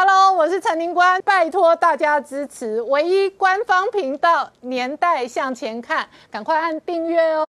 [0.00, 7.44] Hello，我是陈宁官，拜托大家支持唯一官方频道《年代向前看》，赶快按订阅哦。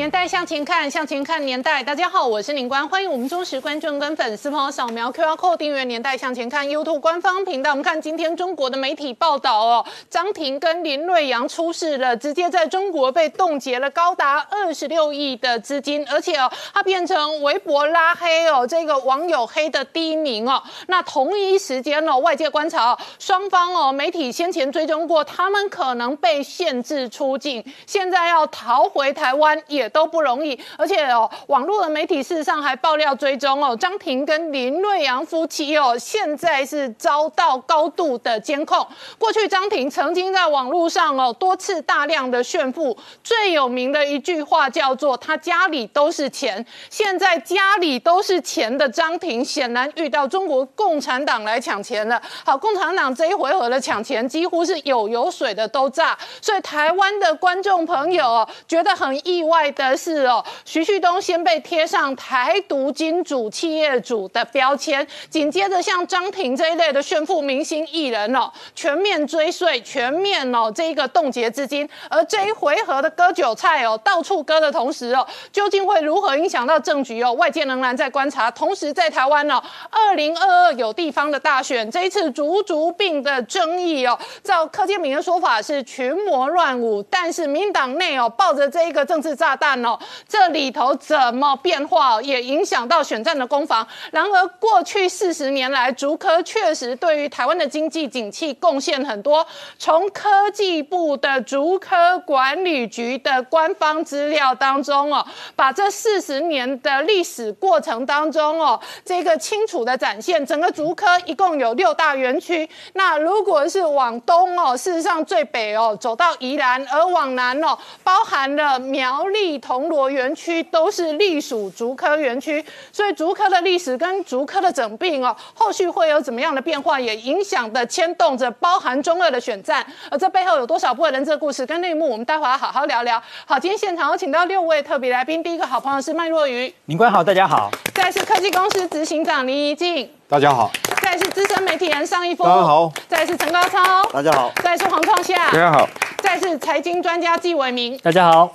[0.00, 1.82] 年代向前看，向前看年代。
[1.82, 7.72] 大家好，我是林官，欢迎我们忠实观众跟粉丝朋友扫描 QR Code 订阅《年代向前看》YouTube 官方频道。
[7.72, 20.62] 我们看今天中国的媒体报道哦，张庭跟林瑞阳出事了，直接在中国被冻结了高达二十六亿的资金，而且哦，他变成微博拉黑哦，这个网友黑的第一名哦。
[20.86, 29.89] 那同一时间哦，外界观察哦，双方哦，媒体先前追踪过，他们可能被限制出境，现在要逃回台湾也。
[29.90, 38.86] 都不容易，而且哦，网络的媒体事实上还爆料追踪哦，张庭跟林瑞阳夫妻哦，现在是遭到高度的监控。
[39.18, 46.64] 过去张庭曾经在网络上哦多次大量的炫富，最有名的一句话叫做“他家里都是钱”。
[46.88, 52.20] 现在家里都是钱的张庭，显然遇到中国共产党来抢钱了。
[52.44, 59.70] 好，共产党这一回合的抢钱几乎是有油水的都炸，所以台湾的观众朋友哦觉得很意外。
[59.88, 77.32] 的是哦，徐旭东先被贴上台独金主企业主的标签，紧接着像张庭这一类的炫富明星艺人哦，全面追税，全面哦这一个冻结资金，而这一回合的割韭菜哦，到处割的同时哦，究竟会如何影响到政局哦？
[77.34, 78.50] 外界仍然在观察。
[78.50, 89.84] 同时在台湾哦，二零二二有地方的大选，这一次竹竹病的争议哦，照柯建明的说法是群魔乱舞，但是民党内哦抱着这一个政治炸弹。
[89.84, 93.86] 哦，这里头怎么变化，也影响到选战的攻防。
[94.10, 99.46] 然而，过去四十年来，竹科确实对于台湾的经济景气贡献很多。
[99.78, 110.44] 从科技部的竹科管理局的官方资料当中哦，把这四十年的历史过程当中哦，这个清楚的展现。
[110.46, 112.68] 整个竹科一共有六大园区。
[112.94, 119.49] 那如果是往东哦，事实上最北哦，走到宜兰，而往南哦，包含了苗栗。
[119.58, 133.22] 铜锣园区都是隶属竹科园区，所以竹科的历史跟竹科的整并哦，后续会有怎么样的变化，也影响的牵动着包含中二的选战，而这背后有多少不为人知的故事跟内幕，我们待会要好好聊聊。
[133.44, 140.70] 好，今天现场有请到六位特别来宾，第一个好朋友是麦若愚，林官好，大家好；再是科技公司执行长林怡静，大家好；
[141.02, 145.86] 再是资深媒体人尚一峰，大家好；再是陈高超，大家好；再是黄创夏，大家好；
[146.22, 148.50] 再是财经专家纪伟明，大家好。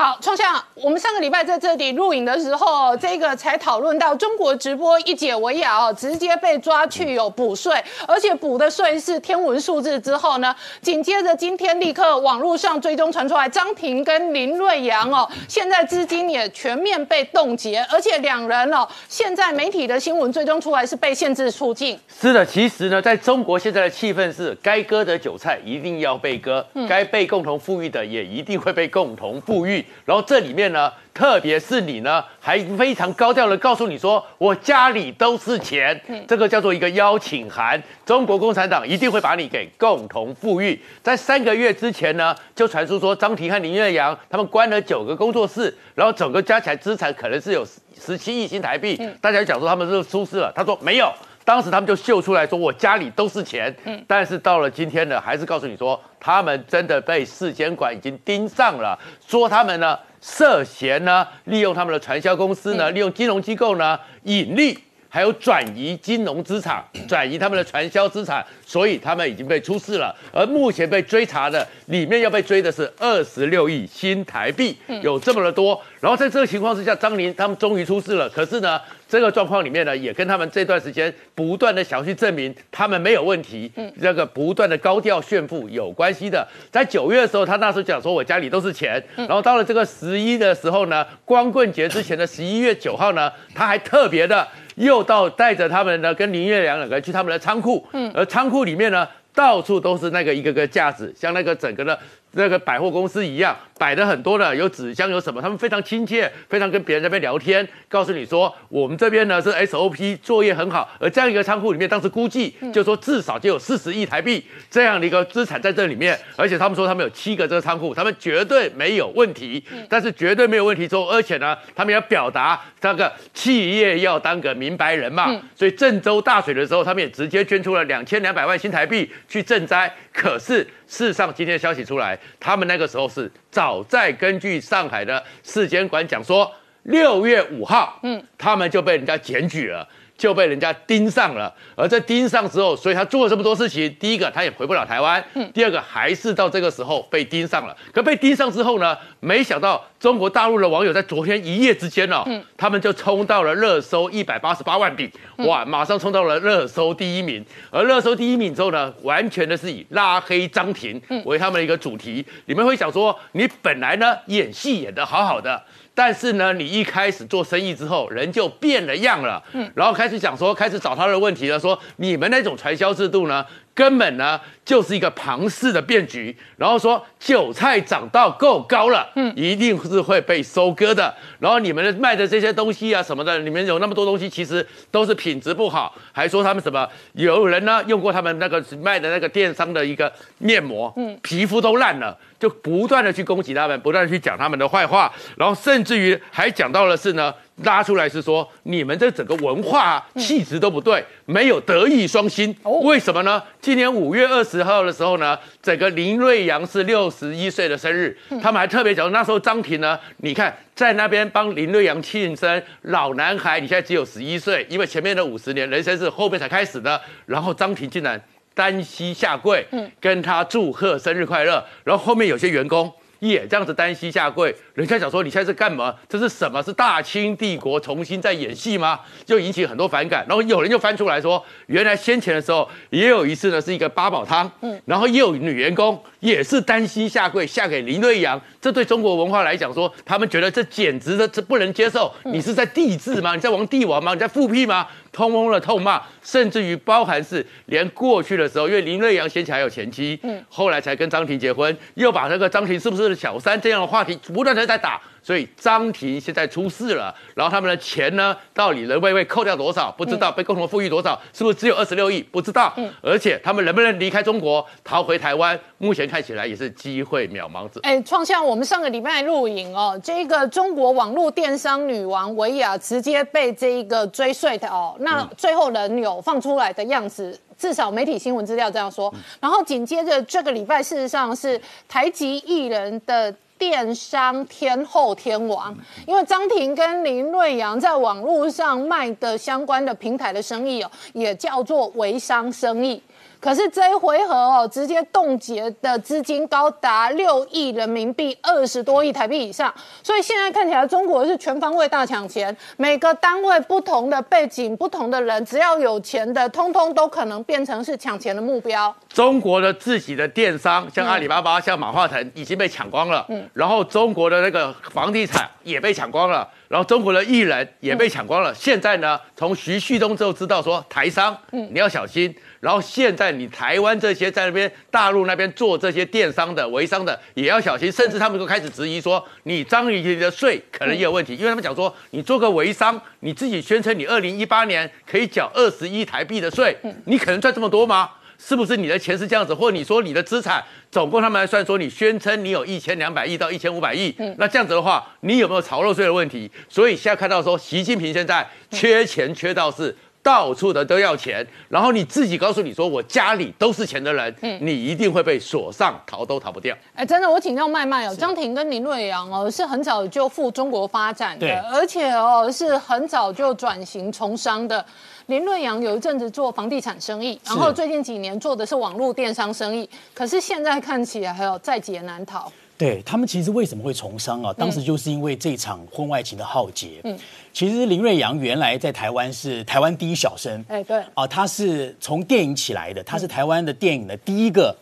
[0.00, 9.98] 好，冲向我们上个礼拜在这里录影的时候，这个才讨论到中国直播一解围哑哦，直接被抓去有补税，而且补的税是天文数字。
[9.98, 21.98] 之后呢，紧接着今天立刻网络上追踪传出来，张庭跟林瑞阳哦，现在资金也全面被冻结，而且两人哦，现在媒体的新闻追踪出来是被限制出境。
[22.20, 29.84] 是的，其实呢，在中国现在的气氛是，该割的韭菜一定要被割，该被共同富裕的也一定会被共同富裕。
[30.04, 37.82] 然后这里面呢，特别是你呢，还非常高调的告诉你说，我家里都是钱，这个叫做一个邀请函。
[38.06, 40.80] 中国共产党一定会把你给共同富裕。
[41.02, 47.66] 在三个月之前呢，就传出说张庭和林月阳他们关了九个工作室，然后整个加起来资产可能是有
[48.00, 48.98] 十七亿新台币。
[49.20, 51.12] 大家讲说他们是出事了，他说没有。
[51.48, 53.74] 当时他们就秀出来说，我家里都是钱。
[53.86, 64.78] 嗯，但是到了今天呢，还是告诉你说，他们真的被市监管已经盯上了，说他们呢涉嫌呢利用他们的传销公司呢，利用金融机构呢引利。
[65.10, 70.14] 还有转移金融资产，转移他们的传销资产，所以他们已经被出事了。
[70.30, 75.80] 而目前被追查的里面要被追的是二十六亿新台币，有这么的多。
[75.98, 78.28] 然后在这个情况之下，张林他们终于出事了。
[78.28, 86.46] 可是呢，这个状况里面呢，也跟他们这段时间不断的想去证明他们没有问题，嗯这个不断的高调炫富有关系的。
[86.70, 89.02] 在九月的时候，他那时候讲说我家里都是钱。
[89.16, 94.46] 然后到了这个十一的时候呢，光棍节之前的十一月九号呢，他还特别的。
[94.76, 101.98] 又到带着他们呢，跟林月良两个人去他们的仓库，嗯，而仓库里面呢，到处都是那个一个个架子，像那个整个的。
[102.32, 130.66] 那个百货公司一样摆的很多的，有纸箱有什么，他们非常亲切，非常跟别人那边聊天，告诉你说我们这边呢是 SOP 作业很好，而这样一个仓库里面，当时估计就说至少就有四十亿台币这样的一个资产在这里面，而且他们说他们有七个这个仓库，他们绝对没有问题，但是绝对没有问题之后，而且呢，他们要表达那个企业要当个明白人嘛，所以郑州大水的时候，他们也直接捐出了两千两百万新台币去赈灾，可是。
[130.90, 136.50] 事实上，今天的消息出来，他们那个时候是早在根据上海的市监管讲说，
[136.84, 139.88] 六月五号，嗯，他们就被人家检举了。
[140.18, 143.94] 就被人家盯上了，而在盯上之后，所以他做了这么多事情。
[144.00, 145.22] 第一个，他也回不了台湾；
[145.54, 147.76] 第二个，还是到这个时候被盯上了。
[147.92, 148.98] 可被盯上之后呢？
[149.20, 152.24] 没想到中国大陆的网友在昨天一夜之间哦，
[152.56, 157.44] 他们就冲到了热搜一百八十八万笔，哇，马上冲到了热搜第一名。
[157.70, 162.24] 而热搜第一名之后呢，完全的是以拉黑张庭为他们的一个主题。
[162.46, 165.62] 你们会想说，你本来呢演戏演得好好的。
[165.98, 173.44] 但是呢，你一开始做生意之后，人就变了样了，嗯，然后开始讲说，开始找他的问题了，说你们那种传销制度呢？
[173.78, 181.14] 根本呢就是一个庞氏的变局，然后说韭菜长到够高了，嗯，一定是会被收割的。
[181.38, 197.32] 然后你们卖的这些东西啊什么的，里面有那么多东西，其实都是品质不好，还说他们什么有人呢用过他们那个卖的那个电商的一个面膜，嗯，皮肤都烂了，就不断的去攻击他们，不断的去讲他们的坏话，然后甚至于还讲到了是呢。
[197.64, 202.54] 拉出来是说，你们这整个文化气质都不对，没有德艺双馨。
[202.82, 203.42] 为什么呢？
[203.60, 218.20] 今年五月二十号的时候呢，整个林瑞阳是六十一岁的生日，他们还特别讲，那时候张庭呢，你看在那边帮林瑞阳庆生，老男孩，你现在只有十一岁，因为前面的五十年人生是后面才开始的，然后张庭竟然
[218.54, 219.66] 单膝下跪，
[220.00, 222.92] 跟他祝贺生日快乐，然后后面有些员工。
[223.20, 225.92] 也这样子单膝下跪，人家想说你现在是干嘛？
[226.08, 226.62] 这是什么？
[226.62, 229.00] 是大清帝国重新在演戏吗？
[229.26, 230.24] 就引起很多反感。
[230.28, 238.40] 然后有人就翻出来说，原来先前的时候也有一次呢，是一个八宝汤，嗯，然后也有女员工也是单膝下跪下给林瑞阳。
[238.60, 242.14] 这对中国文化来讲说，他们觉得这简直的这不能接受。
[242.26, 243.34] 你是在帝制吗？
[243.34, 244.14] 你在玩帝王吗？
[244.14, 244.86] 你在复辟吗？
[245.10, 255.00] 通通的痛骂，甚至于包含是连过去的时候，因为林瑞阳先前还有前妻，嗯，后来才跟张庭结婚，又把那个张庭是不是小三这样的话题不断的在打。
[255.20, 259.92] 所以张庭现在出事了，然后他们的钱呢，到底能被被扣掉多少？
[259.92, 261.20] 不知道被共同富裕多少？
[261.34, 262.22] 是不是只有二十六亿？
[262.22, 262.72] 不知道。
[262.76, 265.58] 嗯，而且他们能不能离开中国逃回台湾？
[265.76, 267.78] 目前看起来也是机会渺茫子。
[267.82, 279.12] 哎，创下我们上个礼拜录影哦，这个中国网络电商女王维亚直接被这一个追税的哦，那最后人有放出来的样子，至少媒体新闻资料这样说。
[279.40, 283.34] 然后紧接着这个礼拜，事实上是台籍艺人的。
[283.58, 285.76] 电商天后天王，
[286.06, 293.02] 因为张婷跟林瑞阳在网络上卖的相关的平台的生意哦，也叫做微商生意。
[293.40, 299.72] 可是这一回合哦，直接冻结的资金高达六亿人民币，二十多亿台币以上。
[300.02, 308.92] 所以现在看起来，中国是全方位大抢钱，每个单位不同的背景、不同的人，只要有钱的，通通都可能变成是抢钱的目标。
[309.08, 313.24] 中国的自己的电商，像阿里巴巴、像马化腾，已经被抢光了。
[313.28, 313.47] 嗯。
[313.52, 318.54] 然后中国的那个房地产也被抢光了，然后中国的艺人也被抢光了。
[318.54, 322.34] 现在呢，从徐旭东就知道说，台商，嗯，你要小心。
[322.60, 338.10] 然后现在你台湾这些在那边大陆那边做这些电商的、微商的也要小心，甚至他们都开始质疑说，你张宇的税可能也有问题，因为他们讲说，你做个微商，你自己宣称你二零一八年可以缴二十亿台币的税，你可能赚这么多吗？
[338.38, 339.52] 是不是你的钱是这样子？
[339.52, 346.50] 或者你说你的资产总共他们来算说，你宣称你有一千两百亿到一千五百亿，那这样子的话，你有没有逃漏税的问题？
[346.68, 349.94] 所以现在看到说，习近平现在缺钱缺到是。
[350.20, 356.76] 到处的都要钱，然后你自己告诉你说我家里都是钱的人，嗯，你一定会被锁上，逃都逃不掉。
[356.92, 364.84] 哎，真的，我请教麦麦哦，张庭跟林瑞阳哦，是很早就赴中国发展的，而且哦是很早就转型从商的。
[365.28, 372.50] 林瑞阳有一阵子做房地产生意，然后最近几年做的是网络电商生意，可是现在看起来还有在劫难逃。
[372.78, 374.54] 对他们其实为什么会从商啊？
[374.56, 377.02] 当时就是因为这场婚外情的浩劫。
[377.04, 377.18] 嗯，
[377.52, 380.64] 其实林瑞阳原来在台湾是台湾第一小生。
[380.66, 381.02] 哎，对。
[381.12, 384.74] 啊，他是从电影起来的，他是台湾的电影的第一个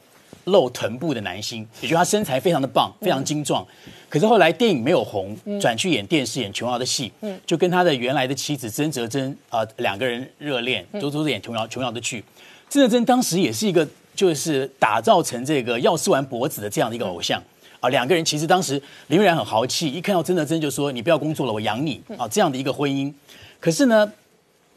[0.47, 3.67] 露臀部的男星，也就他身材非常的棒，非常精壮。
[4.09, 7.13] 可是后来电影没有红，转去演电视，演琼瑶的戏。
[7.21, 12.25] 嗯，就跟他的原来的妻子曾泽珍啊两个人热恋，都都是演琼瑶琼瑶的剧。
[12.69, 17.43] 曾泽珍当时也是一个就是打造成这个药师丸脖子的这样的一个偶像。
[17.81, 23.13] 啊，两个人其实当时林瑞阳很豪气，一看到曾德珍就说：“你不要工作了，我养你。”啊，这样的一个婚姻。
[23.61, 24.11] 可是呢，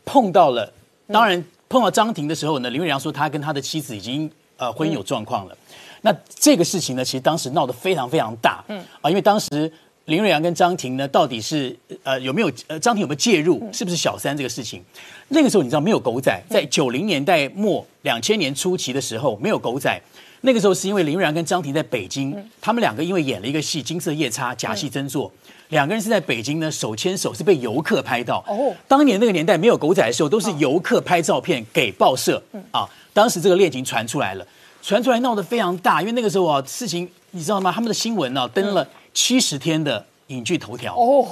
[0.04, 0.74] 碰到了，
[1.08, 5.58] 当然碰到张庭的时候呢，林瑞阳说他跟他的妻子已经呃婚姻有状况了。
[6.02, 8.64] 那这个事情呢，其实当时闹得非常非常大。
[8.68, 9.72] 嗯啊，因为当时
[10.06, 14.84] 林瑞阳跟张庭呢，到底是呃有没有呃张庭有没有介入，是不是小三这个事情？
[15.30, 20.00] 那个时候你知道没有狗仔，在九零年代末两千年初期的时候没有狗仔。
[20.42, 25.30] 那个时候是因为林瑞阳跟张庭在北京，他们两个因为演了一个戏《金色夜叉》，假戏真做，
[25.70, 28.44] 两个人是在北京呢手牵手，是被游客拍到。
[28.48, 32.42] 哦，当年那个年代没有狗仔的时候，都是游客拍照片给报社。
[32.72, 34.46] 啊，当时这个恋情传出来了，
[34.82, 37.72] 传出来闹得非常大，因为那个时候啊，事情你知道吗？
[37.72, 40.96] 他们的新闻呢登了七十天的影剧头条。
[40.96, 41.26] 哦。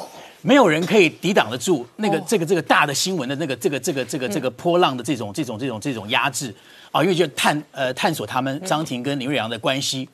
[0.44, 6.54] 没有人可以抵挡得住那个这个这个大的新闻的那个这个这个这个这个波浪的这种这种这种这种压制
[6.92, 10.08] 啊，因为就探呃探索他们张庭跟林瑞阳的关系。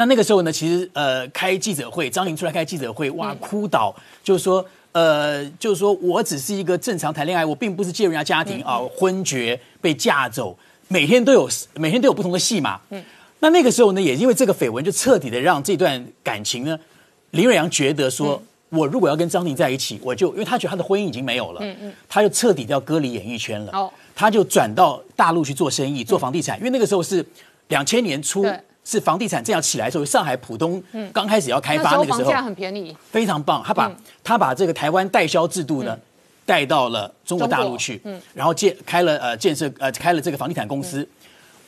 [0.00, 12.80] 那那个时候呢，其实呃开记者会，张玲出来开记者会，哇哭倒，就是说呃就是说我只是一个正常谈恋爱，我并不是介入人家家庭啊，昏厥被嫁走，每天都有每天都有不同的戏码。
[12.88, 13.04] 嗯，
[13.40, 16.78] 那那个时候呢，也因为这个绯闻，就彻底的让这段感情呢，
[17.32, 18.42] 林瑞阳觉得说。
[18.70, 23.72] 我如果要跟张庭在一起，我就因为他觉得他的婚姻已经没有了，嗯嗯，他就彻底要割离演艺圈了。
[23.72, 26.56] 哦，他就转到大陆去做生意，做房地产。
[26.58, 27.26] 因为那个时候是
[27.66, 28.46] 两千年初，
[28.84, 30.82] 是房地产正要起来的时候，上海浦东
[31.12, 33.62] 刚开始要开发那个时候，房价很便宜，非常棒。
[33.64, 33.92] 他把
[34.24, 35.98] 他把这个台湾代销制度呢
[36.44, 41.08] 带到了中国大陆去，嗯，然后建开了呃建设呃开了这个房地产公司。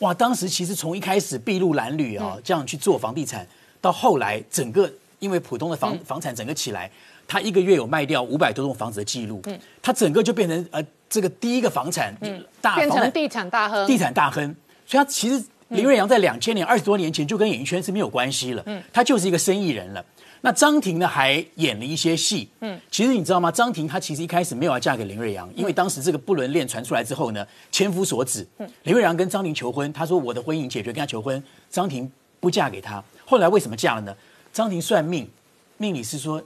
[0.01, 3.47] 哇，当时其实从一开始筚路蓝缕啊这样去做房地产，
[3.81, 4.91] 到后来整个。
[5.23, 6.91] 因为浦东的房房产整个起来，
[7.29, 12.13] 他一个月有卖掉五百多栋房子的记录，嗯，他整个就变成呃这个第一个房产
[12.61, 14.45] 大变成地产大亨，地产大亨。
[14.85, 15.41] 所以他其实
[15.73, 20.05] 林瑞阳在两千年二十多年前就跟演艺圈是没有关系了，嗯，他就是一个生意人了。
[20.45, 23.51] 那张庭呢还演了一些戏，嗯，其实你知道吗？
[23.51, 32.11] 张庭她其实一开始没有要嫁给林瑞阳，因为当时这个不伦恋传出来之后呢，千夫所指，嗯，林瑞阳跟张庭求婚，他说我的婚姻解决，跟他求婚，张庭
[32.41, 33.03] 不嫁给他。
[33.25, 34.15] 后来为什么嫁了呢？
[34.53, 35.31] 张庭算命，
[35.79, 36.43] 命理是说，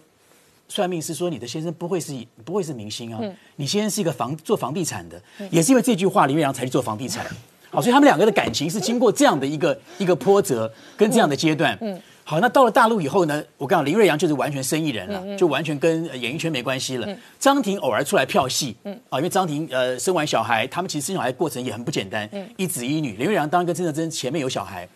[0.68, 2.14] 算命是说你的先生不会是
[2.44, 3.20] 不会是明星啊，
[3.56, 5.18] 你先生是一个房做房地产的，
[5.50, 7.24] 也是因为这句话，林瑞阳才去做房地产。
[7.70, 11.76] 好，所以他们两个的感情是经过这样的一个一个波折跟这样的阶段。
[11.80, 17.08] 嗯，好，那到了大陆以后呢，我讲林瑞阳就是完全生意人了，就完全跟演艺圈没关系了。
[17.38, 23.16] 张庭偶尔出来票戏，嗯啊，因为张庭呃生完小孩，他们其实生小孩过程也很不简单，一子一女。
[23.16, 24.88] 林瑞阳当然跟曾德珍前面有小孩。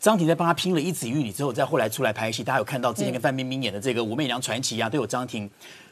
[0.00, 5.50] 张庭在帮他拼了一子一女之后，再后来出来拍戏，大家有看到之前跟范冰冰演的这个《武媚娘传奇》啊，都有张庭，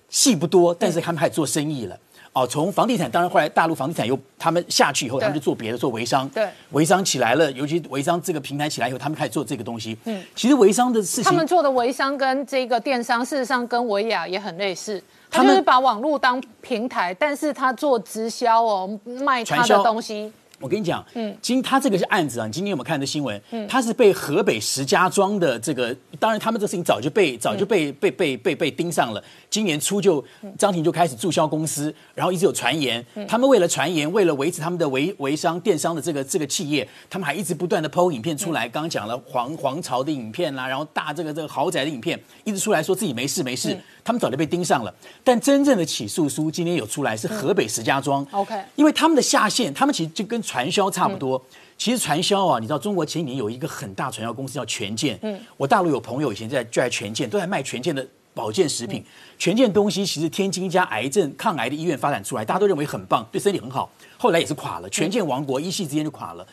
[0.09, 1.99] 戏不多，但是他们还做生意了。
[2.37, 6.29] 哦，从房地产，当然后来大陆房地产又他们下去以后，他们就做别的，做微商。
[6.29, 9.97] 对，微商起来了，尤其微商这个平台起来以后，他们开始做这个东西。
[10.05, 20.31] 嗯，其实微商的事情，他们做的微商跟这个电商，事实上跟维亚也很类似，他就是把网络当平台，但是他做直销哦，卖他的东西。
[20.59, 23.41] 我跟你讲，嗯，今他这个是案子啊，你今天有没有看这新闻？
[23.51, 29.23] 嗯，他是被河北石家庄的这个，当然他们这事情早就被早就被被被被被盯上了。
[29.51, 30.25] 今年初就
[30.59, 38.69] 张庭就开始注销公司，然后一直有传言，他们为了传言，为了维持他们的微微商电商的这个这个企业，他们还一直不断的抛影片出来。
[38.69, 43.77] 刚刚讲了皇皇朝的影片啦，然后大这个这个豪宅的影片，一直出来说自己没事没事。
[44.07, 44.95] 他们早就被盯上了，
[45.25, 48.25] 但真正的起诉书今天有出来，是河北石家庄。
[48.31, 51.43] OK，因为他们的下线，他们其实就跟传销差不多。
[51.77, 55.19] 其实传销啊，你知道中国前几年有一个很大传销公司叫权健。
[55.23, 59.05] 嗯，我大陆有朋友以前在就在权健，都在卖权健的保健食品。
[59.37, 63.91] 权健东西其实天津一家癌症抗癌的医院发展出来，大家都认为很棒，对身体很好。
[64.17, 66.47] 后来也是垮了，权健王国一夕之间就垮了。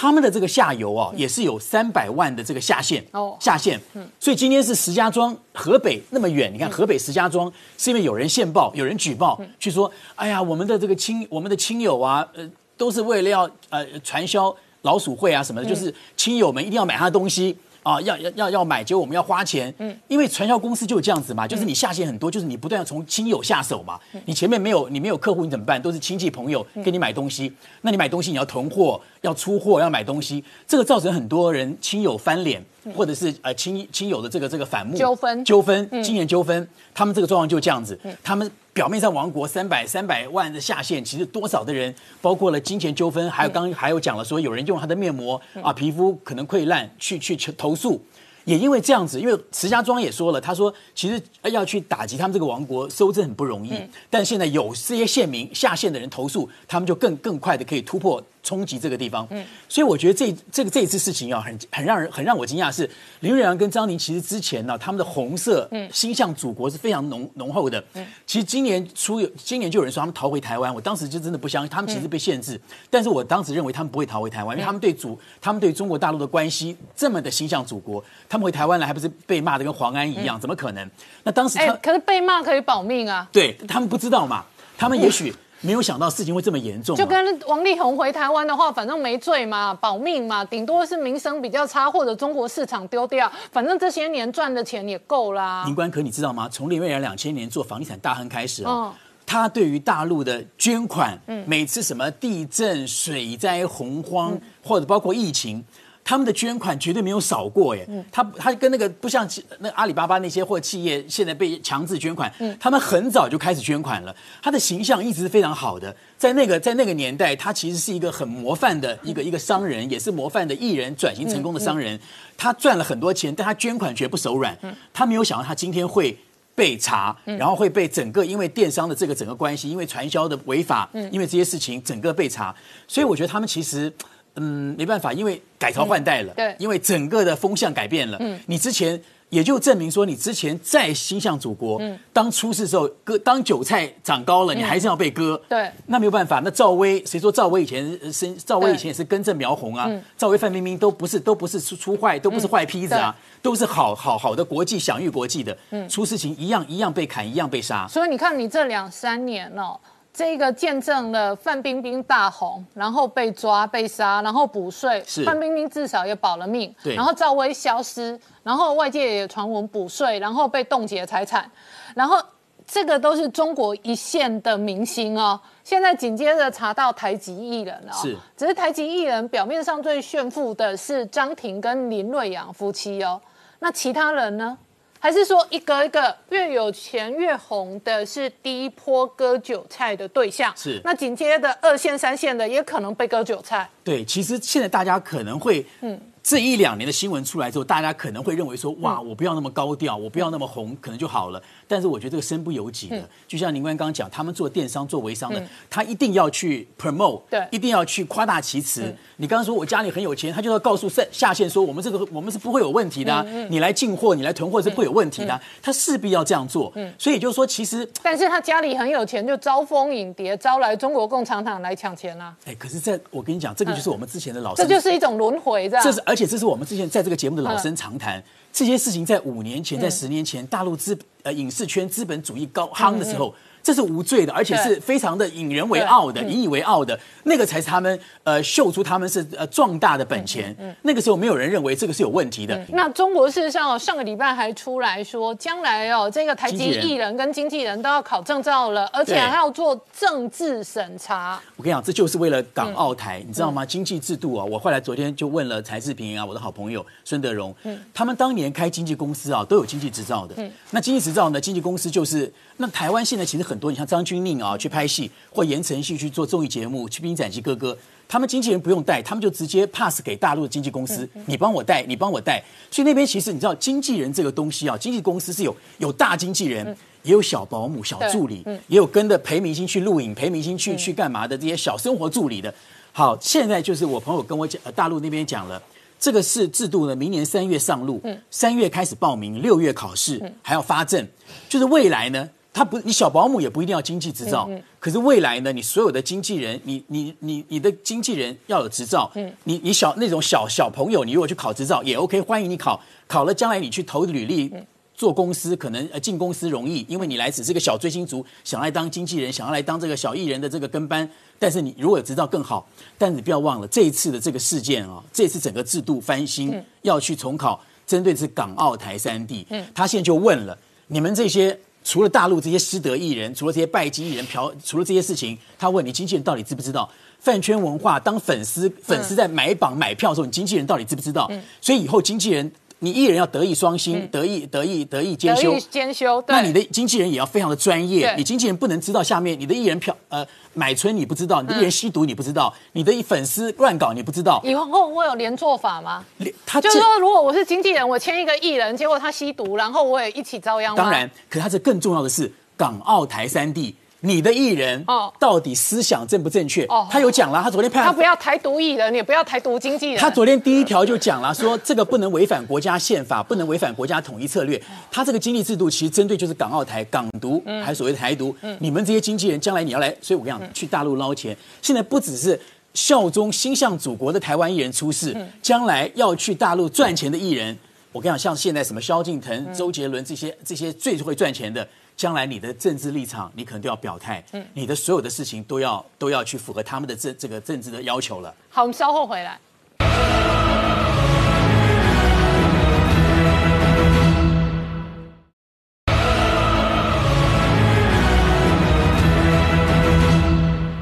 [0.00, 3.76] 他们的这个下游啊，也是有三百万的这个下线哦，下线。
[3.94, 17.56] 嗯，所以今天是石家庄河北那么远，你看河北石家庄是因为有人线报，有人举报去说，哎呀，我们的这个亲，我们的亲友啊，呃，都是为了要呃传销老鼠会啊什么的，就是亲友们一定要买他的东西。
[17.84, 25.80] 啊，要要要要买，结果我们要花钱，嗯，因为传销公司就是这样子嘛，就是你下线很多，就是你不断要从亲友下手嘛，你前面没有你没有客户，你怎么办？
[25.80, 27.50] 都是亲戚朋友给你买东西，
[27.80, 38.50] 那你买东西你要囤货，要出货，要买东西，这个造成很多人亲友翻脸，或者是呃亲亲友的这个这个反目纠纷纠纷，金钱纠纷，他们这个状况就这样子，他们。
[38.74, 48.00] 表面上亡国三百三百万的下线，其实多少的人，包括了金钱纠纷，还有刚还有讲了说有人用他的面膜啊，皮肤可能溃烂，去去投诉，
[48.44, 51.20] 也因为这样子，因为石家庄也说了，他说其实
[51.50, 53.72] 要去打击他们这个王国，收证很不容易，
[54.08, 58.22] 但现在有这些县民下线的人投诉，他们就更更快的可以突破。
[58.48, 62.88] 冲击这个地方，嗯，所以我觉得这这个这一次事情啊，很很让人很让我惊讶是
[63.20, 67.84] 林瑞阳跟张宁其实之前呢，他们的红色心向祖国是非常浓浓厚的。
[67.92, 80.90] 嗯，其实今年初有今年就有人说他们逃回台湾，我当时就真的不相信他们其实被限制，但是我当时认为他们不会逃回台湾，因为他们对祖他们对中国大陆的关系这么的心向祖国，他们回台湾来还不是被骂的跟黄安一样，怎么可能？
[81.24, 84.46] 那当时他可是被骂可以保命啊，对他们不知道嘛，
[84.78, 85.34] 他们也许。
[85.60, 87.02] 没有想到事情会这么严重嘛。
[87.02, 95.64] 就跟王力宏回台湾的话，反正没罪嘛，保命嘛，顶多是名声比较差，或者中国市场丢掉，反正这些年赚的钱也够啦。
[95.66, 96.48] 林官可你知道吗？
[96.48, 98.94] 从林瑞阳两千年做房地产大亨开始哦，嗯
[99.26, 105.62] 他对于大陆的捐款，每次什么地震、水灾、洪荒，嗯或者包括疫情。
[106.08, 114.16] 他们的捐款绝对没有少过耶，嗯他他跟那个不像那阿里巴巴那些或企业现在被强制捐款，嗯他们很早就开始捐款了。
[114.42, 122.00] 他的形象一直是非常好的，在那个在那个年代，他其实是一个很模范的一个一个商人，也是模范的艺人转型成功的商人。
[122.38, 124.56] 他赚了很多钱，但他捐款绝不手软。
[124.94, 126.16] 他没有想到他今天会。
[126.54, 132.52] 被查，然后会被整个因为电商的这个整个关系，因为传销的违法，因为这些事情整个被查，
[132.88, 133.92] 所以我觉得他们其实。
[134.40, 136.54] 嗯，没办法，因为改朝换代了，对。
[136.58, 145.70] 因为整个的风向改变了，嗯，你之前也就证明说，你之前再心向祖国，嗯，当出事的时候割当韭菜长高了，你还是要被割，对。
[145.86, 146.40] 那没有办法。
[146.42, 149.90] 那赵薇，谁说赵薇以前呃生赵薇以前也是根正苗红啊？
[150.16, 155.88] 赵薇、范冰冰都不是都不是出出坏，都不是坏坯子啊，都是好好好的国际享誉国际的，嗯。
[155.88, 157.86] 出事情一样一样被砍，一样被杀。
[157.88, 159.78] 所以你看，你这两三年哦，
[160.18, 171.48] 这个见证了范冰冰大红，然后被抓、被杀，然后补税，范冰冰至少也保了命，对然后赵薇消失，然后外界也传闻补税，然后被冻结财产，
[171.94, 172.20] 然后
[172.66, 175.40] 这个都是中国一线的明星哦。
[175.62, 183.20] 现在紧接着查到台籍艺人哦，是只是台籍艺人表面上最炫富的是张庭跟林瑞阳夫妻哦，
[183.60, 184.58] 那其他人呢？
[185.00, 190.52] 还是说一个一个越有钱越红的是第一波割韭菜的对象？
[190.56, 193.68] 是那紧接着二线、三线的也可能被割韭菜。
[193.84, 201.42] 对，其实现在大家可能会，嗯，这一两年的新闻出来之后，大家可能会认为说，哇，我不要那么高调，我不要那么红，可能就好了。
[201.66, 207.48] 但是我觉得这个身不由己的，就像林官刚刚讲，他们做电商、做微商的，他一定要去 promote，对。
[207.50, 208.94] 一定要去夸大其词。
[209.16, 216.70] 你刚刚说我家里很有钱，他就要告诉下下线说，我们这个我们是不会有问题的啊、你来进货，你来囤货是不会有问题的啊、他势必要这样做。
[216.98, 222.36] 所以也就是说，其实但是他家里很有钱，就招蜂引蝶，招来中国共产党来抢钱啊！
[222.44, 225.82] 哎，可是这我跟你讲，这个就是我们之前的老这就是一种轮回，这样。
[225.82, 228.22] 这是而且这是我们之前在这个节目的老生常谈。
[228.52, 233.32] 这些事情在五年前、在十年前，大陆资呃影视圈资本主义高夯的时候。
[233.68, 240.56] 这是无罪的，而且是非常的引人为傲的、引以为傲的，那个才是他们呃秀出他们是呃壮大的本钱。
[240.80, 242.58] 那个时候没有人认为这个是有问题的。
[242.70, 249.20] 那中国事实上哦，上个礼拜还出来说，将来哦，这个台籍艺人跟经纪人都要考证照了，而且对。
[249.20, 251.38] 还要做政治审查。
[251.56, 253.66] 我跟你讲，这就是为了港澳台，你知道吗？
[253.66, 257.54] 经济制度啊，我后来昨天就问了柴志平啊，我的好朋友孙德荣，
[257.92, 260.34] 他们当年开经纪公司啊，都有经济执照的。
[260.70, 267.72] 那经济执照呢，经纪公司就是那台湾现在其实很多，你像张钧甯啊，去拍戏或言承旭去做综艺节目，去《冰斩鸡哥哥》，
[268.06, 272.42] 他们经纪人不用带，他们就直接 pass 给大陆的经纪公司，你帮我带，你帮我带。
[272.70, 276.76] 所以那边其实你知道，经纪人这个东西啊，经纪公司是有有大经纪人。
[277.04, 282.52] 也有小保姆、小助理，也有跟着陪明星去录影、陪明星去、去干嘛的这些小生活助理的。
[282.92, 285.62] 好，现在就是我朋友跟我讲，呃，大陆那边讲了，
[285.98, 291.06] 这个是制度呢，明年三月上路，三月开始报名，六月考试，还要发证，
[291.48, 292.28] 就是未来呢。
[292.52, 294.48] 他不，你小保姆也不一定要经济执照，
[294.80, 299.10] 可是未来呢，你所有的经纪人，你你你你的经纪人要有执照，
[299.44, 304.52] 你你小那种小小朋友，你如果去考执照也 OK，欢迎你考，考了将来你去投履历。
[304.94, 311.08] 做公司可能呃进公司容易，因为你来只是个小追星族，想来当经纪人，想要来当这个小艺人的这个跟班。
[311.38, 319.46] 但是你如果有执照更好，但是你不要忘了这一次的这个事件啊，这次整个制度翻新，要去重考，针对是港澳台三地。
[319.50, 320.58] 嗯，他现在就问了，
[320.88, 321.56] 你们这些
[321.88, 326.86] 除了大陆这些失德艺人，除了这些拜金艺人嫖，除了这些事情，他问你经纪人到底知不知道？
[327.18, 331.32] 饭圈文化，当粉丝粉丝在买榜买票的时候，你经纪人到底知不知道？
[331.62, 332.52] 所以以后经纪人。
[332.80, 346.04] 你艺人要德艺双馨，德艺德艺德艺兼修，兼修，那你的经纪人也要非常的专业，你经纪人不能知道下面你的艺人票呃买春你不知道，你的艺人吸毒你不知道，你的粉丝乱搞你不知道，以后会有连坐法吗？
[346.46, 350.82] 他就是说，如果我是经纪人，我签一个艺人，结果他吸毒，然后我也一起遭殃吗？
[350.82, 353.74] 当然，可他这更重要的是港澳台三地。
[354.00, 356.64] 你的艺人哦到底思想正不正确？
[356.66, 359.98] 哦他有讲了，他昨天派他不要台独艺人，也不要台独经纪人。
[359.98, 364.60] 他昨天第一条就讲了，说这个不能违反国家宪法，不能违反国家统一策略。
[364.90, 368.34] 他这个经济制度其实针对就是港澳台、港独，还有所谓的台独。
[368.60, 372.40] 你们这些经纪人将来你要来，所以我跟你讲，去大陆捞钱，现在不只是
[372.74, 377.56] 效忠心向祖国的台湾艺人出事，将来要去大陆赚钱的艺人。
[377.90, 381.66] 我跟你讲，像现在什么萧敬腾、周杰伦这些这些最会赚钱的，
[381.98, 388.32] 将来你的政治立场，你可能都要表态，嗯你的所有的事情都要都要去符合他们的这这个政治的要求了。
[388.48, 389.36] 好，我们稍后回来。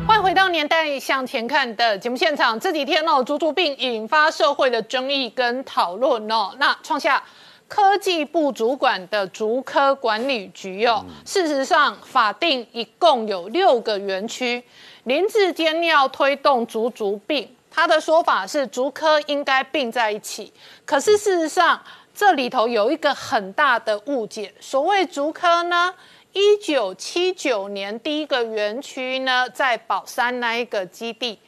[0.07, 2.61] 欢迎回到年代向前看的节目现场。
[2.61, 6.55] 这几天哦，猪猪病引发社会的争议跟讨论哦。
[6.59, 7.23] 那创下
[7.69, 14.63] 科技部主管的竹科管理局哦，事实上法定一共有六个园区，
[15.05, 20.53] 林志坚要推动竹竹并，他的说法是竹科应该并在一起。
[20.85, 21.83] 可是事实上
[22.15, 25.93] 这里头有一个很大的误解，所谓竹科呢？
[26.33, 31.39] 一九七九年第一个园区呢，在宝山那一个基地，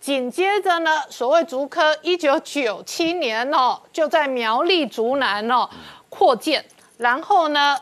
[0.00, 5.68] 紧接着呢，所谓竹科，一九九七年哦，就在苗栗竹南哦
[6.08, 6.64] 扩建，
[6.96, 7.76] 然后呢，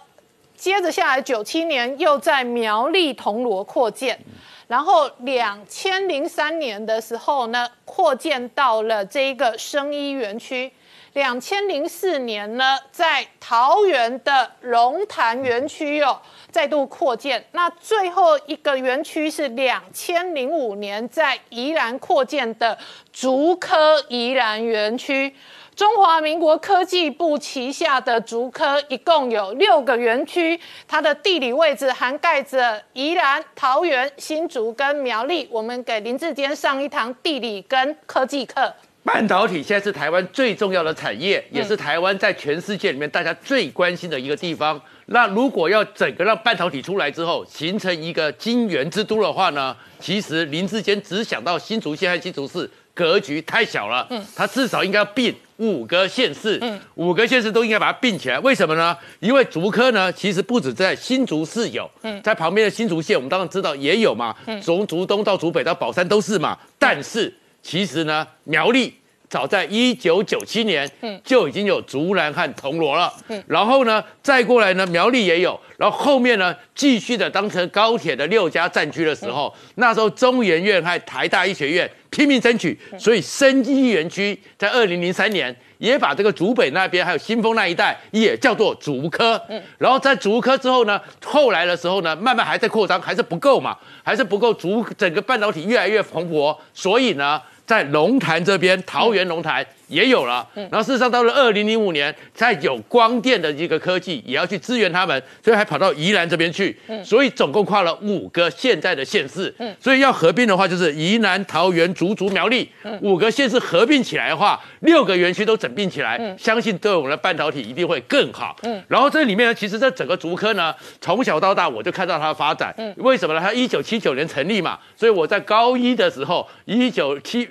[0.56, 4.18] 接着下来九七年又在苗栗铜锣扩建，
[4.66, 10.72] 然后两千零三年的时候呢，扩建到了这一个生医园区。
[11.14, 17.44] 两千零四年呢，在桃园的龙潭园区哦，再度扩建。
[17.52, 22.76] 那最后一个园区是两千零五年在宜兰扩建的
[23.12, 25.34] 竹科宜兰园区。
[25.74, 35.48] 中华民国科技部旗下的竹科一共有六个园区，它的地理位置涵盖着宜兰、桃园、新竹跟苗栗。
[35.52, 38.74] 我们给林志坚上一堂地理跟科技课。
[39.04, 44.80] 半导体现在是台湾最重要的产业，也是台湾在全世界里面大家最关心的一个地方。
[45.06, 54.06] 那如果要整个让半导体出来之后，形成一个晶圆之都的话呢，其实林志坚只想到新竹县和新竹市，格局太小了。
[54.10, 58.38] 嗯，他至少应该要并五个县市，嗯，五个县市都应该把它并起来。
[58.40, 58.94] 为什么呢？
[59.20, 66.58] 因为竹科呢，其实不止在新竹市有，嗯，在旁边的新竹县，我们当然知道也有嘛，从竹东到竹北到宝山都是嘛。
[66.78, 67.32] 但是
[67.68, 68.94] 其实呢，苗栗。
[69.28, 97.38] 早在一九九七年，嗯，就已经有竹南和铜锣了，嗯，然后呢，再过来呢，苗栗也有，然后后面呢，继续的当成高铁的六家战区的时候，那时候中研院和台大医学院拼命争取，所以生医园区在二零零三年也把这个竹北那边还有新丰那一带也叫做竹科，嗯，然后在竹科之后呢，后来的时候呢，慢慢还在扩张，还是不够嘛，还是不够竹整个半导体越来越蓬勃，所以呢。
[97.68, 99.64] 在龙潭这边，桃园龙潭。
[99.88, 112.68] 也有了，然后事实上到了二零零五年，在有光电的一个科技也要去支援他们，所以还跑到宜兰这边去，所以总共跨了五个现在的县市，所以要合并的话，就是宜兰、桃园、竹竹、苗栗。
[113.00, 118.56] 五个县市合并起来的话，六个园区都整并起来，相信对我们的半导体一定会更好。
[118.88, 123.40] 然后这里面呢，其实这整个竹科呢，从小到大我就看到它的发展，为什么呢？
[123.40, 127.48] 它一九七九年成立嘛，所以我在高一的时候，一九七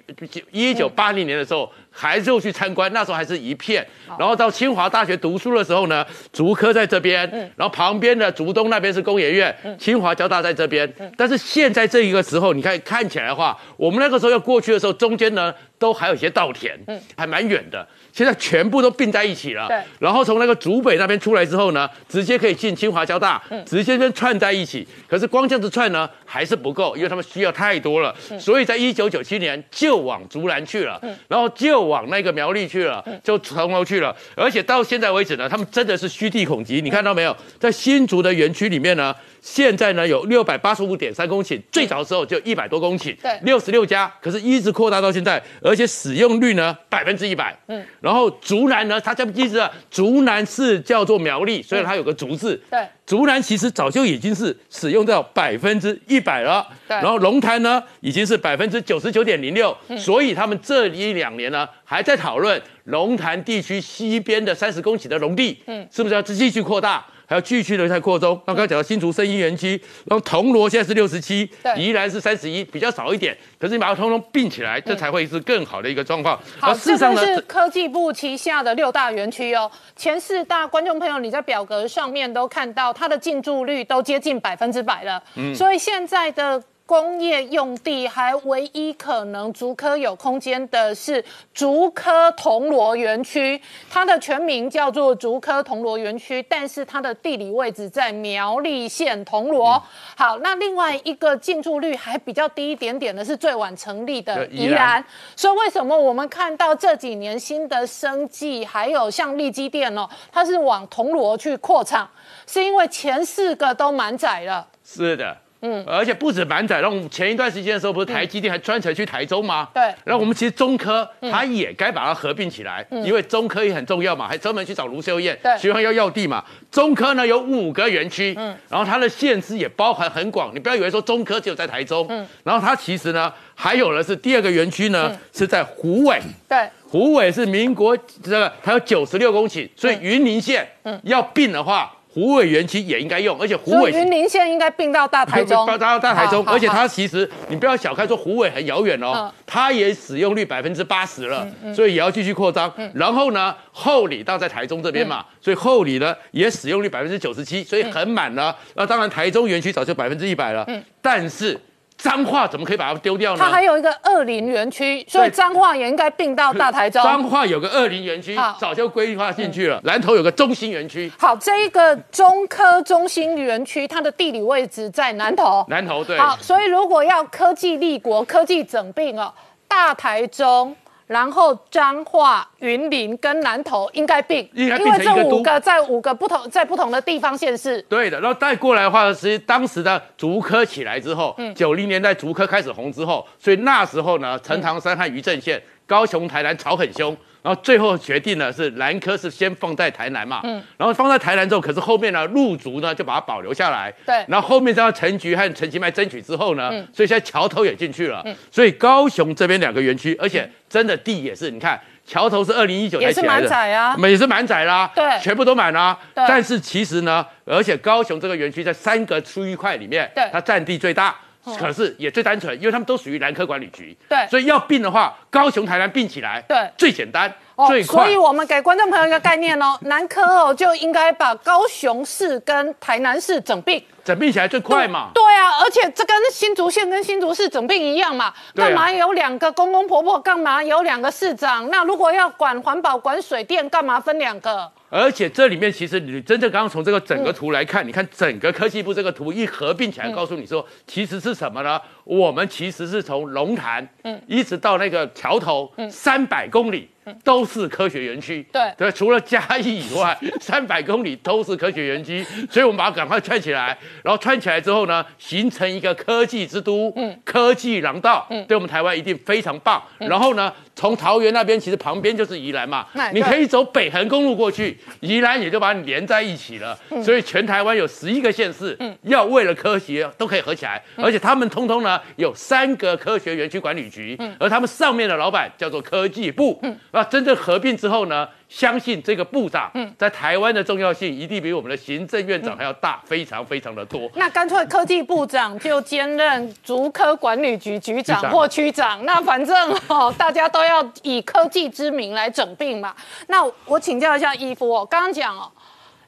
[0.52, 1.72] 一九八零年的时候。
[2.00, 3.86] 还是去参观，那时候还是一片。
[4.20, 10.92] 然后到清华大学读书的时候呢，竹科在这边，然后旁边的竹东那边是工研院，清华交大在这边。
[11.18, 16.78] 但是现在这一个时候，你看看起来的话，我们那个时候要过去的时候，中间呢都还有一些稻田，
[17.18, 17.88] 还蛮远的。
[18.18, 19.80] 现在全部都并在一起了，对。
[20.00, 24.88] 然后从那个竹北那边出来之后呢，直接可以进清华交大，直接跟串在一起。
[25.08, 28.12] 可是光这样子串呢，还是不够，因为他们需要太多了。
[28.40, 34.16] 所以在一九九七年就往竹南去了，然后就往那个苗栗去了，就从头去了。
[34.36, 36.82] 而且到现在为止呢，他们真的是虚地恐极。
[36.82, 37.38] 你看到没有？
[37.60, 39.14] 在新竹的园区里面呢。
[39.40, 67.06] 现在呢有六百八十五点三公顷，最早的时候就一百多公顷，对，六十六家，可是一直扩大到现在，而且使用率呢百分之一百，嗯，然后竹南呢，它叫记得竹南是叫做苗栗，所以它有个竹字，对，竹南其实早就已经是使用到百分之一百了，对，然后龙潭呢已经是百分之九十九点零六，所以他们这一两年呢还在讨论龙潭地区西边的三十公顷的农地，嗯，是不是要继续扩大？
[67.28, 68.34] 还要继续的在扩充。
[68.46, 73.38] 那刚刚讲到新竹生医园区，然后铜锣现在是六十七，宜兰是三十一，比较少一点。
[73.60, 76.40] 可是你把它通通并起来，这才会是更好的一个状况。
[76.60, 79.70] 好，这个是科技部旗下的六大园区哦。
[79.96, 85.22] 前四大观众朋友，你在表格上面都看到它的进驻率都接近百分之百了。
[85.36, 91.24] 嗯，所以现在的工业用地，还唯一可能竹科有空间的是
[91.54, 99.84] 竹科铜锣园区，它的全名叫做竹科铜锣园区，但是它的地理位置在苗栗县铜锣。
[100.16, 105.04] 好，那另外一个进驻率还比较低一点点的是最晚成立的宜兰。
[105.36, 112.10] 所以为什么我们看到这几年新的生计，还有像利基店哦，它是往铜锣去扩厂，
[112.48, 114.66] 是因为前四个都满载了。
[114.86, 119.68] 是的，嗯，而且不止板仔，我们前一段时间的时候，不是台积电还专程去台中吗？
[119.74, 119.84] 对。
[120.04, 126.44] 然后我们其实中科它也该把它合并起来，因为中科也很重要嘛，还专门去找卢秀燕对，希望要要地嘛。
[126.70, 141.02] 中科呢有五个园区，嗯，然后它的县市也包含很广，你不要以为说中科只有在台中，嗯，然后它其实呢还有的是第二个园区呢、是在湖尾，对，湖尾是民国这个，它有九十六公顷，所以云林县嗯。
[141.04, 152.74] 要并的话，虎尾园区也应该用，而且湖尾云林县应该并到大台中，并到大台中，而且它其实你不要小看说湖尾很遥远哦嗯，它也使用率百分之八十了，所以也要继续扩张。
[152.96, 158.58] 然后呢，后里到在台中这边嘛，所以后里呢也使用率百分之九十七，所以很满了。
[158.74, 160.68] 那当然台中园区早就百分之一百了，
[161.00, 161.56] 但是
[161.98, 163.44] 彰化怎么可以把它丢掉呢？
[163.44, 167.02] 它还有一个二林园区，所以彰化也应该并到大台中。
[167.02, 169.82] 彰化有个二林园区，早就规划进去了。
[169.84, 175.66] 南投有个中心园区，好，这一个中科中心园区，它的地理位置在南投。
[175.70, 176.18] 南投对。
[176.20, 179.34] 好，所以如果要科技立国、科技整并哦，
[179.68, 180.76] 大台中。
[181.08, 187.82] 然后彰化、云林跟南投应该并，应该并因为这五个在五个不同在不同的地方县市。
[187.84, 197.16] 对的，然后带过来的话，其实当时的竹科起来之后，九零年代竹科开始红之后，所以那时候呢，陈唐山和余正宪、高雄、台南吵很凶，
[197.48, 200.42] 然后最后决定呢是南科是先放在台南嘛，
[200.76, 204.26] 然后放在台南之后，可是后面呢陆竹呢就把它保留下来，对。
[204.28, 213.96] 然后后面再让陈菊和陈其迈争取之后呢，所以现在桥头也进去了，所以高雄这边两个园区，而且真的地也是，你看桥头是二零一九也是才起来的，满载啊。
[213.96, 215.18] 们也是满载啦，对。
[215.22, 215.98] 全部都满啦。
[216.14, 216.26] 对。
[216.28, 220.26] 但是其实呢，而且高雄这个园区在三个区域块里面，对。
[220.26, 221.16] 嗯它占地最大。
[221.56, 228.18] 可是也最单纯，因为他们都属于南科管理局，对所以要并的话，高雄、台南并起来，对最简单、哦最快所以。
[228.18, 233.82] 我们给观众朋友一个概念哦， 南科哦就应该把高雄市跟台南市整并。
[234.04, 235.10] 整并起来最快嘛。
[235.14, 240.20] 对啊，而且这跟新竹县跟新竹市整并一样嘛，干嘛有两个公公婆婆？
[240.20, 241.70] 干嘛有两个市长？
[241.70, 244.72] 那如果要管环保、管水电，干嘛分两个？
[244.90, 251.80] 而且这里面其实你真正刚刚从这个整个图来看，你看整个科技部这个图一合并起来，告诉你说，其实是什么呢？
[252.06, 256.90] 我们其实是从龙潭，嗯，一直到那个桥头，嗯三百公里。
[257.24, 258.62] 都是科学园区，对。
[258.78, 269.82] 对，除了嘉义以外， 三百公里都是科学园区，所以我们把它赶快串起来，然后串起来之后呢，形成一个科技之都，嗯，科技廊道，嗯，对我们台湾一定非常棒。
[270.00, 276.78] 然后呢，从桃园那边其实旁边就是宜兰嘛哎，你可以走北横公路过去，宜兰也就把你连在一起了。
[277.04, 286.62] 所以全台湾有十一个县市，要为了科学都可以合起来，而且他们通通呢有三个科学园区管理局，而他们上面的老板叫做科技部。
[286.98, 294.10] 那真正合并之后呢，相信这个部长在台湾的重要性一定比我们的行政院长还要大，非常非常的多。
[294.16, 302.96] 那干脆科技部长就兼任竹科管理局局局长长或区长，那反正哦，大家都要以科技之名来整并嘛。
[303.28, 305.52] 那我请教一下伊夫哦，刚刚讲哦。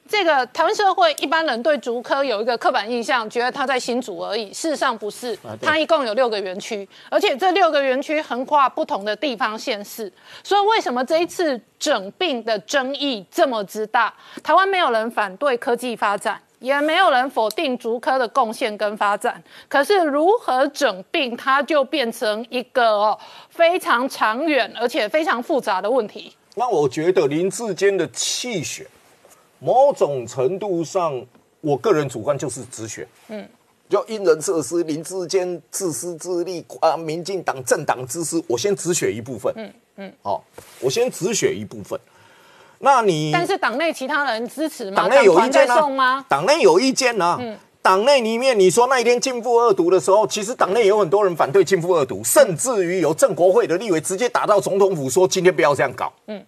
[0.10, 4.52] 这个台湾社会一般人对竹科有一个刻板印象，觉得它在新竹而已。
[4.52, 10.12] 事实上不是，它一共有六个园区，而且这六个园区横跨不同的地方县市。
[10.44, 14.12] 所以为什么这一次整并的争议这么之大？
[14.44, 16.42] 台湾没有人反对科技发展。
[16.60, 23.18] 也没有人否定竹科的贡献跟发展，可是如何整并，它就变成一个哦
[23.50, 26.36] 非常长远而且非常复杂的问题。
[26.56, 28.86] 那我觉得林志坚的弃选，
[29.60, 31.22] 某种程度上，
[31.62, 33.08] 我个人主观就是直选。
[33.28, 33.48] 嗯，
[33.90, 39.54] 就因人设施，林志坚自私自利啊，民进党政党自私，我先只选一部分。
[39.58, 40.44] 嗯嗯，好，
[40.80, 42.00] 我先只选一部分。
[42.80, 44.96] 那你但是党内其他人支持吗？
[44.96, 46.26] 党内有意见送吗啊？？
[46.30, 47.38] 党内有意见啊。
[47.82, 56.12] 党内里面，你说那一天禁复二读的时候，其实党内有很多人反对禁复二读，甚至于有正国会的立委直接打到总统府说今天不要这样搞。
[56.28, 56.46] 嗯，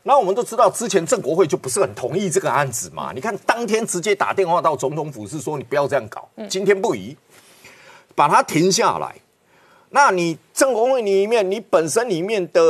[0.00, 3.12] 哦，那我们都知道，之前正国会就不是很同意这个案子嘛。
[3.14, 7.16] 你看当天直接打电话到总统府是说你不要这样搞，今天不宜，
[8.14, 9.14] 把它停下来。
[9.92, 12.62] 那你正国会里面，你本身里面的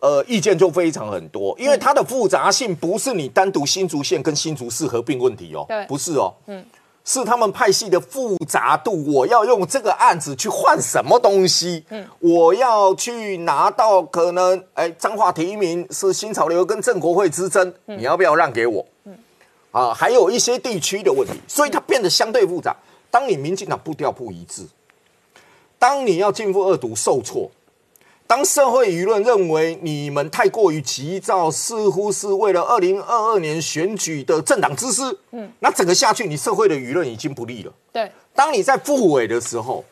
[0.00, 6.64] 呃意见就非常很多，因为它的复杂性不是你单独新竹县跟新竹市合并问题哦，对不是哦，嗯，
[7.04, 9.04] 是他们派系的复杂度。
[9.12, 11.84] 我要用这个案子去换什么东西？
[11.90, 18.86] 嗯，我要去拿到可能哎，彰化提名是新潮流跟郑国会之争，你要不要让给我？
[19.04, 19.18] 嗯，
[19.70, 22.76] 啊，还有一些地区的问题，所以它变得相对复杂。
[23.10, 24.66] 当你民进党步调不一致，
[25.78, 27.50] 当你要进步二读受挫。
[28.32, 37.70] 当社会舆论认为你们太过于急躁，似乎是为了二零二二年选举的政党之私，嗯，那整个下去，你社会的舆论已经不利了。
[37.92, 39.84] 对，当你在复委的时候，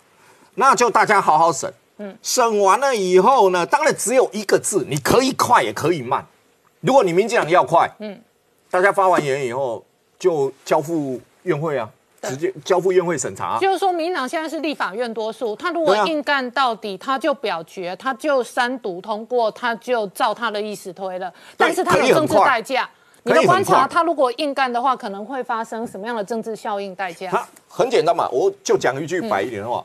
[0.55, 6.26] 那就大家好好审，嗯，审完了以后呢，当然只有一个字，你可以快也可以慢。
[6.81, 8.18] 如果你民进党要快，嗯，
[8.70, 9.85] 大家发完言以后
[10.18, 11.90] 就交付院会啊。
[12.22, 21.33] 直接交付院会审查，就是说，民党现在是立法院多数，他如果硬干到底，他就表决，他就三读通过，他就照他的意思推了。
[21.56, 22.88] 但是他有政治代价，
[23.22, 27.30] 你的观察，他如果硬干的话，可能会发生什么样的政治效应代价？
[27.30, 29.83] 他很简单嘛，我就讲一句白一点的话，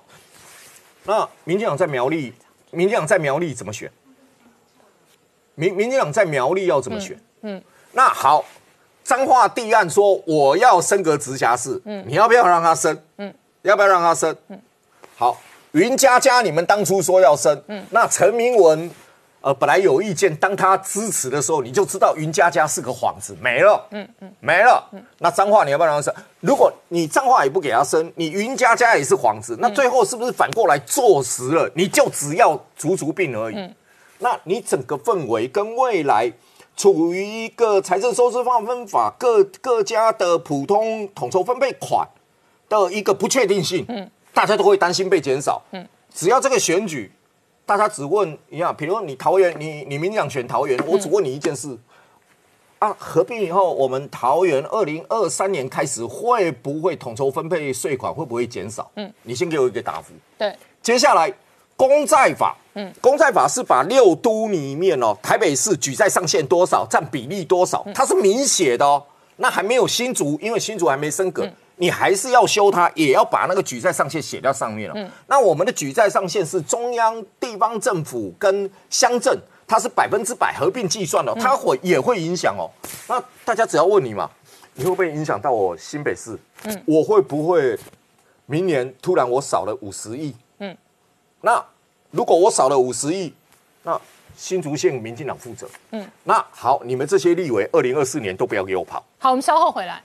[1.06, 2.34] 那民进党在苗栗，
[2.71, 3.89] 民进党在苗栗怎么选？
[5.56, 7.17] 民民进党在苗栗要怎么选？
[7.43, 8.43] 嗯，那好。
[9.06, 13.00] 彰化地案说我要升格直辖市，嗯，你要不要让他升？
[13.18, 14.36] 嗯，要不要让他升？
[14.48, 14.60] 嗯，
[15.15, 15.39] 好，
[15.74, 18.89] 云佳佳，你们当初说要升，嗯，那陈明文，
[19.41, 26.12] 呃，本来有意见，当他支持的时候，你就知道云佳佳是个幌子，没了，嗯嗯，没了，嗯，那彰化你要不要让他升？
[26.39, 31.70] 如果你彰化也不给他升，你云佳佳也是幌子，那最后是不是反过来坐实了？
[31.76, 33.76] 你就只要足足病而已，嗯，
[34.18, 36.34] 那你整个氛围跟未来。
[36.76, 42.08] 处于一个财政收支划分法各各家的普通统筹分配款
[42.68, 47.10] 的一个不确定性，嗯，大家都会担心被减少，嗯，只要这个选举，
[47.66, 51.78] 大家只问一样，比如你桃园，你你民进党选桃园，我只问你一件事，
[52.80, 58.92] 啊，合并以后，我们桃园二零二三年开始会不会统筹分配税款会不会减少？
[58.96, 60.14] 嗯，你先给我一个答复。
[60.38, 61.34] 对，接下来。
[61.78, 69.04] 公债法，嗯，公债法是把六都里面哦，台北市举债上限多少，占比例多少，它是明写的哦。
[69.38, 74.96] 那还没有新竹，因为新竹还没升格，你还是要修它，也要把那个举债上限写到上面了。
[74.96, 82.72] 嗯，那我们的举债上限是中央、地方政府跟乡镇，它是百分之百合并计算的，它会也会影响哦。
[83.10, 84.32] 那大家只要问你嘛，
[84.76, 86.40] 你会不会影响到我新北市？
[86.64, 87.78] 嗯，我会不会
[88.46, 90.34] 明年突然我少了五十亿？
[91.46, 91.64] 那
[92.10, 93.32] 如果我少了五十亿，
[93.84, 94.02] 那
[94.36, 95.70] 新竹县民进党负责。
[95.92, 99.06] 嗯，那好，你们这些立委，二零二四年都不要给我跑。
[99.20, 100.02] 好，我们稍后回来。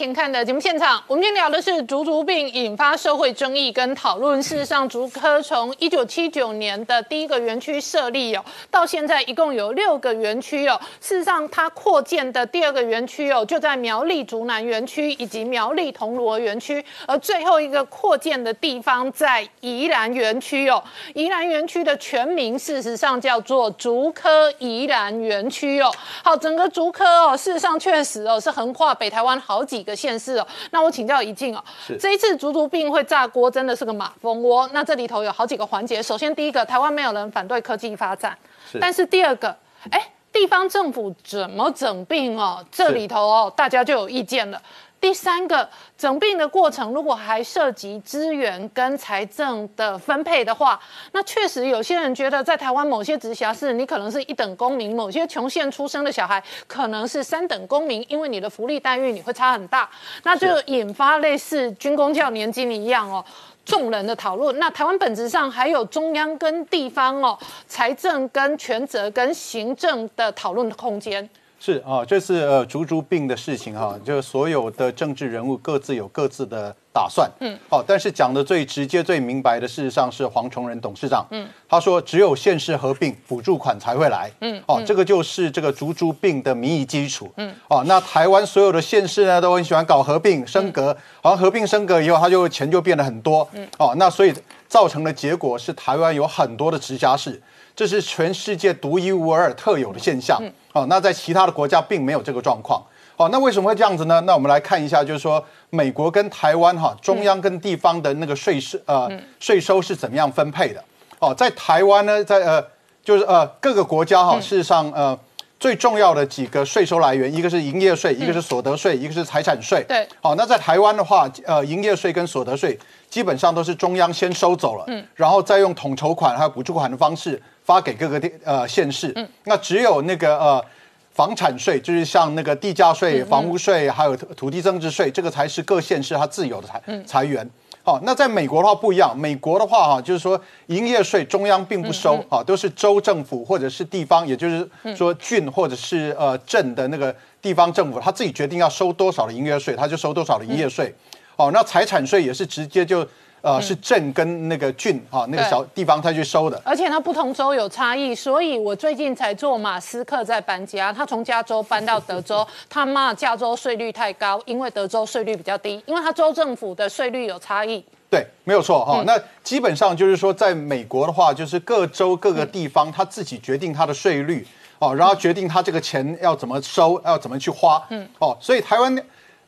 [0.00, 4.42] 前看的节目现场，我们今天聊的是竹竹病引发社会争议跟讨论。
[4.42, 10.80] 事实上，竹科从一九七九年的第一个园区设立哦，到现在一共有六个园区哦。
[11.02, 20.82] 事实上，它扩建的第二个园区哦，就在苗栗竹南园区以及苗栗铜锣园区，而最后一个扩建的地方在宜兰园区哦。
[21.12, 25.92] 宜兰园区的全名事实上叫做竹科宜兰园区哦。
[26.24, 29.38] 好，整个竹科哦，事实上确实哦，是横跨北台湾。
[29.38, 31.64] 好几个县市哦，那我请教一静哦，
[31.98, 34.68] 这一次足足病会炸锅，真的是个马蜂窝。
[34.72, 38.36] 那这里头有好几个环节，首先第一个，台湾没有人反对科技发展，
[38.80, 39.54] 但是第二个，
[39.90, 42.64] 哎，地方政府怎么整病哦？
[42.70, 44.60] 这里头哦，大家就有意见了。
[45.00, 50.78] 第三个整病的过程，如果还涉及资源跟财政的分配的话，
[51.12, 59.88] 那确实有些人觉得，在台湾某些直辖市，你可能是一等公民；某些穷县出生的小孩，可能是三等公民，因为你的福利待遇你会差很大，
[60.22, 63.24] 那就引发类似军工教年金一样哦，
[63.64, 64.58] 众人的讨论。
[64.58, 71.26] 那台湾本质上还有中央跟地方哦，财政跟权责跟行政的讨论空间。
[71.62, 94.32] 是啊，这次呃竹竹病的事情哈，就所有的政治人物各自有各自的打算，嗯，好，但是讲的最直接、最明白的，事实上是黄崇仁董事长，嗯，他说只有县市合并，补助款才会来，嗯，哦，这个就是这个竹竹病的民意基础，嗯，哦，那台湾所有的县市呢都很喜欢搞合并升格，好像合并升格以后，他就钱就变得很多，嗯，哦，那所以
[94.66, 97.38] 造成的结果是台湾有很多的直辖市。
[97.76, 100.42] 这是全世界独一无二、特有的现象。
[100.72, 102.82] 哦，那在其他的国家并没有这个状况。
[103.16, 104.18] 哦，那为什么会这样子呢？
[104.22, 110.82] 那我们来看一下，就是说美国跟台湾哈，中央跟地方的那个税收呃税收是怎么样分配的？
[111.18, 112.64] 哦，在台湾呢，在呃
[113.04, 115.18] 就是呃各个国家哈，事实上呃
[115.58, 119.84] 最重要的几个税收来源，一个是营业税，一个是所得税，一个是财产税。
[119.86, 122.78] 对好，那在台湾的话，呃，营业税跟所得税
[123.10, 129.12] 基本上都是中央先收走了，嗯，然后再用统筹款还有补助款的方式发给各个地呃县市。
[129.16, 130.64] 嗯，那只有那个呃。
[131.12, 137.46] 房产税就是像那个地价税、房屋税，还有土土地增值税，这个才是各县市它自有的财财源。
[137.82, 150.94] 好，那在美国的话不一样，美国的话哈，就是说营业税中央并不收，啊，都是州政府或者是地方，也就是说郡或者是呃镇的那个地方政府，他自己决定要收多少的营业税，他就收多少的营业税。
[151.36, 153.06] 哦，那财产税也是直接就。
[153.42, 167.82] 呃，是镇跟那个郡哈，那个小地方他去收的，而且它不同州有差异，所以我最近才做马斯克在搬家，他从加州搬到德州， 他骂加州税率太高，因为德州税率比较低，因为他州政府的税率有差异。
[168.10, 169.02] 对，没有错哈。
[169.06, 174.46] 那基本上就是说，在美国的话，就是各州各个地方他自己决定他的税率
[174.78, 177.82] 哦，然后决定他这个钱要怎么收，要怎么去花。
[177.88, 178.94] 嗯，哦，所以台湾。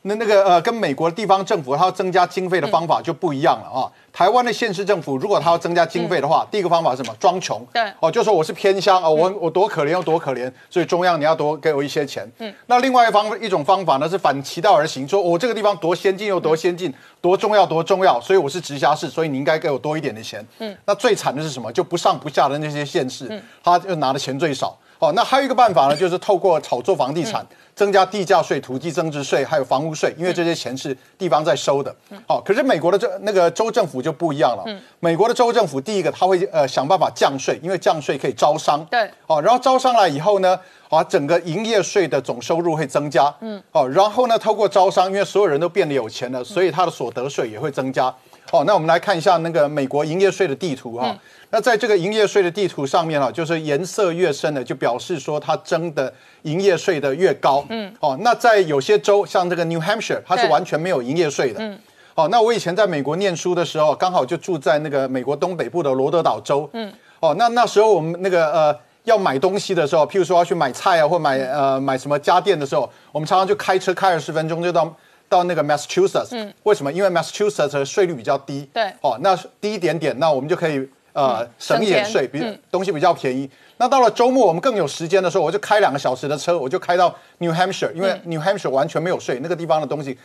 [0.05, 3.87] 那那个呃，跟美国地方政府它要增加经费的方法就不一样了啊。
[4.11, 7.15] 台湾的县市政府如果它要增加经费的话，第一个方法是什么？
[7.19, 7.65] 装穷。
[7.73, 7.81] 对。
[8.01, 12.29] 哦，就说我是偏乡啊，我我多可怜又多可怜，所以中央你要多给我一些钱。
[12.39, 12.53] 嗯。
[12.67, 20.45] 那另外一方一种方法呢是反其道而行，说我这个地方多先进又多先进，多重要多重要，所以我是直辖市，所以你应该给我多一点的钱。
[20.59, 20.75] 嗯。
[20.85, 21.71] 那最惨的是什么？
[21.71, 24.77] 就不上不下的那些县市，他就拿的钱最少。
[24.99, 27.45] 哦，那还有一个办法呢，就是透过炒作房地产。
[27.75, 31.91] 增加地价税、土地增值税，还有房屋税，因为这些钱是地方在收的。
[32.27, 34.63] 好，可是美国的这那个州政府就不一样了。
[34.99, 38.85] 美国的州政府第一个他会呃想办法降税，因为降税可以招商。
[38.91, 39.09] 对。
[39.25, 43.33] 哦，然后招商来以后呢，啊，整个营业税的总收入会增加。
[43.39, 43.59] 嗯。
[43.71, 48.13] 哦，然后呢，透过招商，因为所有人都变得有钱了，所以他的所得税也会增加。
[48.53, 51.17] 好，那我们来看一下那个美国营业税的地图哈。
[51.49, 57.65] 那在这个营业税的地图上面哈，就是颜色越深的，就表示说它征的营业税的越高。
[57.69, 61.59] 嗯，哦，那在有些州，像这个 New Hampshire，它是完全没有营业税的。
[61.63, 61.79] 嗯，
[62.13, 66.69] 哦，那我以前在美国念书的时候，刚好就住在那个美国东北部的罗德岛州。
[66.73, 74.95] 嗯，哦，那那时候我们那个呃要买东西的时候，譬如说要去买菜啊，或买呃买什么家电的时候，我们常常就开车开二十分钟就到
[75.33, 76.29] 到那个 Massachusetts。
[76.31, 76.93] 嗯，为什么？
[76.93, 78.69] 因为 Massachusetts 的税率比较低。
[78.73, 80.87] 对，哦，那低一点点，那我们就可以。
[81.15, 83.47] 呃，省一点税，比东西比较便宜。
[83.77, 90.17] 那到了周末，我们更有时间的时候，我就开两个小时的车，我就开到 New Hampshire，因为 New Hampshire 完全没有税，那个地方的东西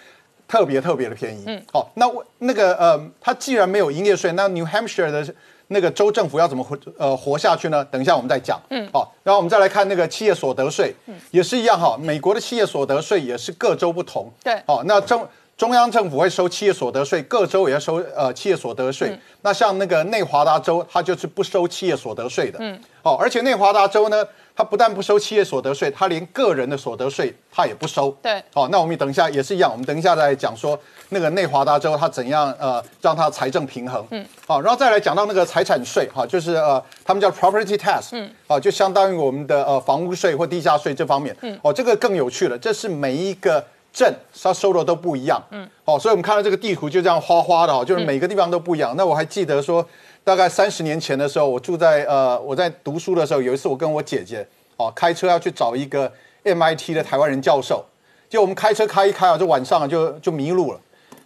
[0.49, 1.45] 特别特别的便宜。
[1.47, 5.23] 嗯，好，那那个呃，它既然没有营业税，那 New Hampshire 的
[5.69, 7.85] 那个州政府要怎么活呃活下去呢？
[7.87, 8.61] 等一下我们再讲。
[8.71, 10.95] 嗯，好，然后我们再来看那个企业所得税，
[11.31, 11.97] 也是一样哈。
[12.01, 14.31] 美国的企业所得税也是各州不同。
[14.43, 15.27] 对，哦，那中。
[15.59, 19.19] 中央政府会收企业所得税，各州也要收呃企业所得税。
[19.43, 22.61] 那像那个内华达州，它就是不收企业所得税的。
[22.61, 24.25] 嗯，哦，而且内华达州呢，
[24.59, 28.11] 它不但不收企业所得税，它连个人的所得税它也不收。
[28.21, 30.77] 对，好，那我们等一下也是一样，我们等一下再讲说
[31.11, 34.05] 那个内华达州它怎样呃让它财政平衡。
[34.11, 41.37] 嗯，好，然后再来讲到那个财产税，哈，就是呃他们叫 property tax，嗯，啊，就相当于我们的呃房屋税或地价税这方面。
[41.43, 43.65] 嗯，哦，这个更有趣了，这是每一个。
[43.91, 48.95] 镇它收的都不一样，嗯，哦，所以我们看到这个地图就这样花花的哈，就是每个地方都不一样。
[48.97, 49.85] 那我还记得说，
[50.29, 56.13] 大概三十年前的时候，我住在呃我在读书的时候，有一次我跟我姐姐哦开车要去找一个
[56.45, 57.83] MIT 的台湾人教授，
[58.29, 60.81] 就我们开车开一开啊，就晚上就就迷路了。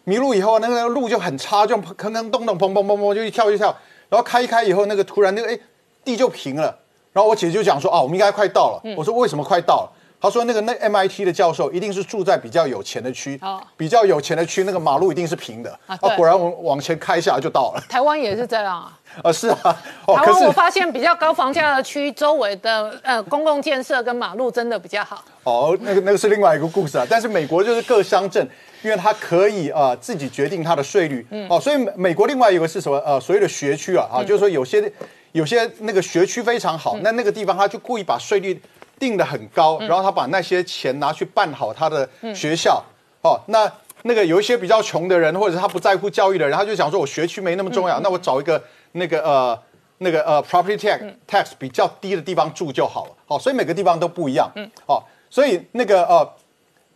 [0.04, 3.76] 迷路以后那个路就很差，就坑坑洞洞砰砰砰砰就一跳一跳，
[4.08, 5.58] 然后开一开以后那个突然那个哎
[6.04, 6.78] 地就平了，
[7.12, 9.92] 然后我姐姐就讲说啊我们应该快到了，我说为什么快到了？
[10.22, 13.38] 他说：“那个那 MIT 的教授一定是住在比较有钱的区，
[13.76, 15.78] 比较有钱的区，那个马路一定是平的。
[15.88, 17.82] 啊，果然我往前开一下就到了。
[17.88, 18.96] 台湾也是这样啊。
[19.24, 19.76] 啊， 是啊。
[20.06, 25.24] 台湾我发现比较高房价的区，周围的呃公共建设跟马路真的比较好。
[25.42, 27.04] 哦，那个那个是另外一个故事啊。
[27.10, 28.48] 但是美国就是各乡镇，
[28.82, 31.26] 因为它可以啊自己决定它的税率。
[31.30, 32.96] 嗯哦，所以美美国另外一个是什么？
[33.04, 34.92] 呃，所谓的学区啊，啊，就是说有些
[35.32, 38.62] 有些那个学区非常好，那那个地方他就故意把税率。
[39.02, 42.80] 定的很高，然后他把那些钱拿去办好他的学校，
[43.22, 43.68] 哦，那
[44.02, 49.58] 那个有一些比较穷的人，或者是他不在乎教育的人，他就想说，我学区没那么重要，那我找一个那个呃
[49.98, 56.32] 那个呃 property tax tax 比较低的地方住就好了，好，所以每个地方都不一样，嗯，好，所以那个呃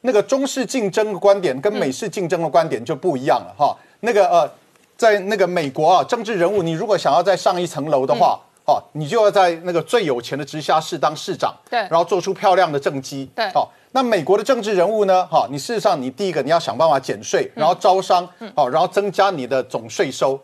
[0.02, 4.48] 那个中式竞争的观点跟美式竞争的观点就不一样了，哈，那个呃
[4.96, 8.38] 在那个美国啊，政治人物你如果想要再上一层楼的话。
[8.66, 13.48] 哦，你就要在那个最有钱的直辖市当市长，对，然后做出漂亮的政绩，对。
[13.52, 15.24] 好，那美国的政治人物呢？
[15.26, 20.38] 哈，你事实上你第一个你要想办法减税，然后招商，好，然后增加你的总税收。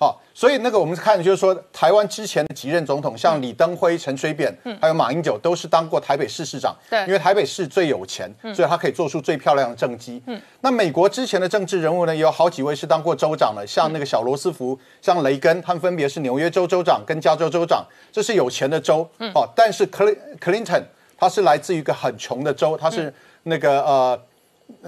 [0.00, 6.72] 好，所以那个我们看就是说，台湾之前的几任总统，像李登辉、陈水扁，还有马英九，都是当过台北市市长。
[6.88, 10.22] 对因为台北市最有钱，所以他可以做出最漂亮的政绩。
[10.26, 19.04] 嗯，那美国之前的政治人物呢，也有好几位是当过州长的，像那个小罗斯福、像雷根，他们分别是纽约州州长跟加州州长，这是有钱的州。
[19.18, 20.84] 嗯，哦，但是克林克林 n
[21.18, 24.20] 他是来自于一个很穷的州，他是那个呃。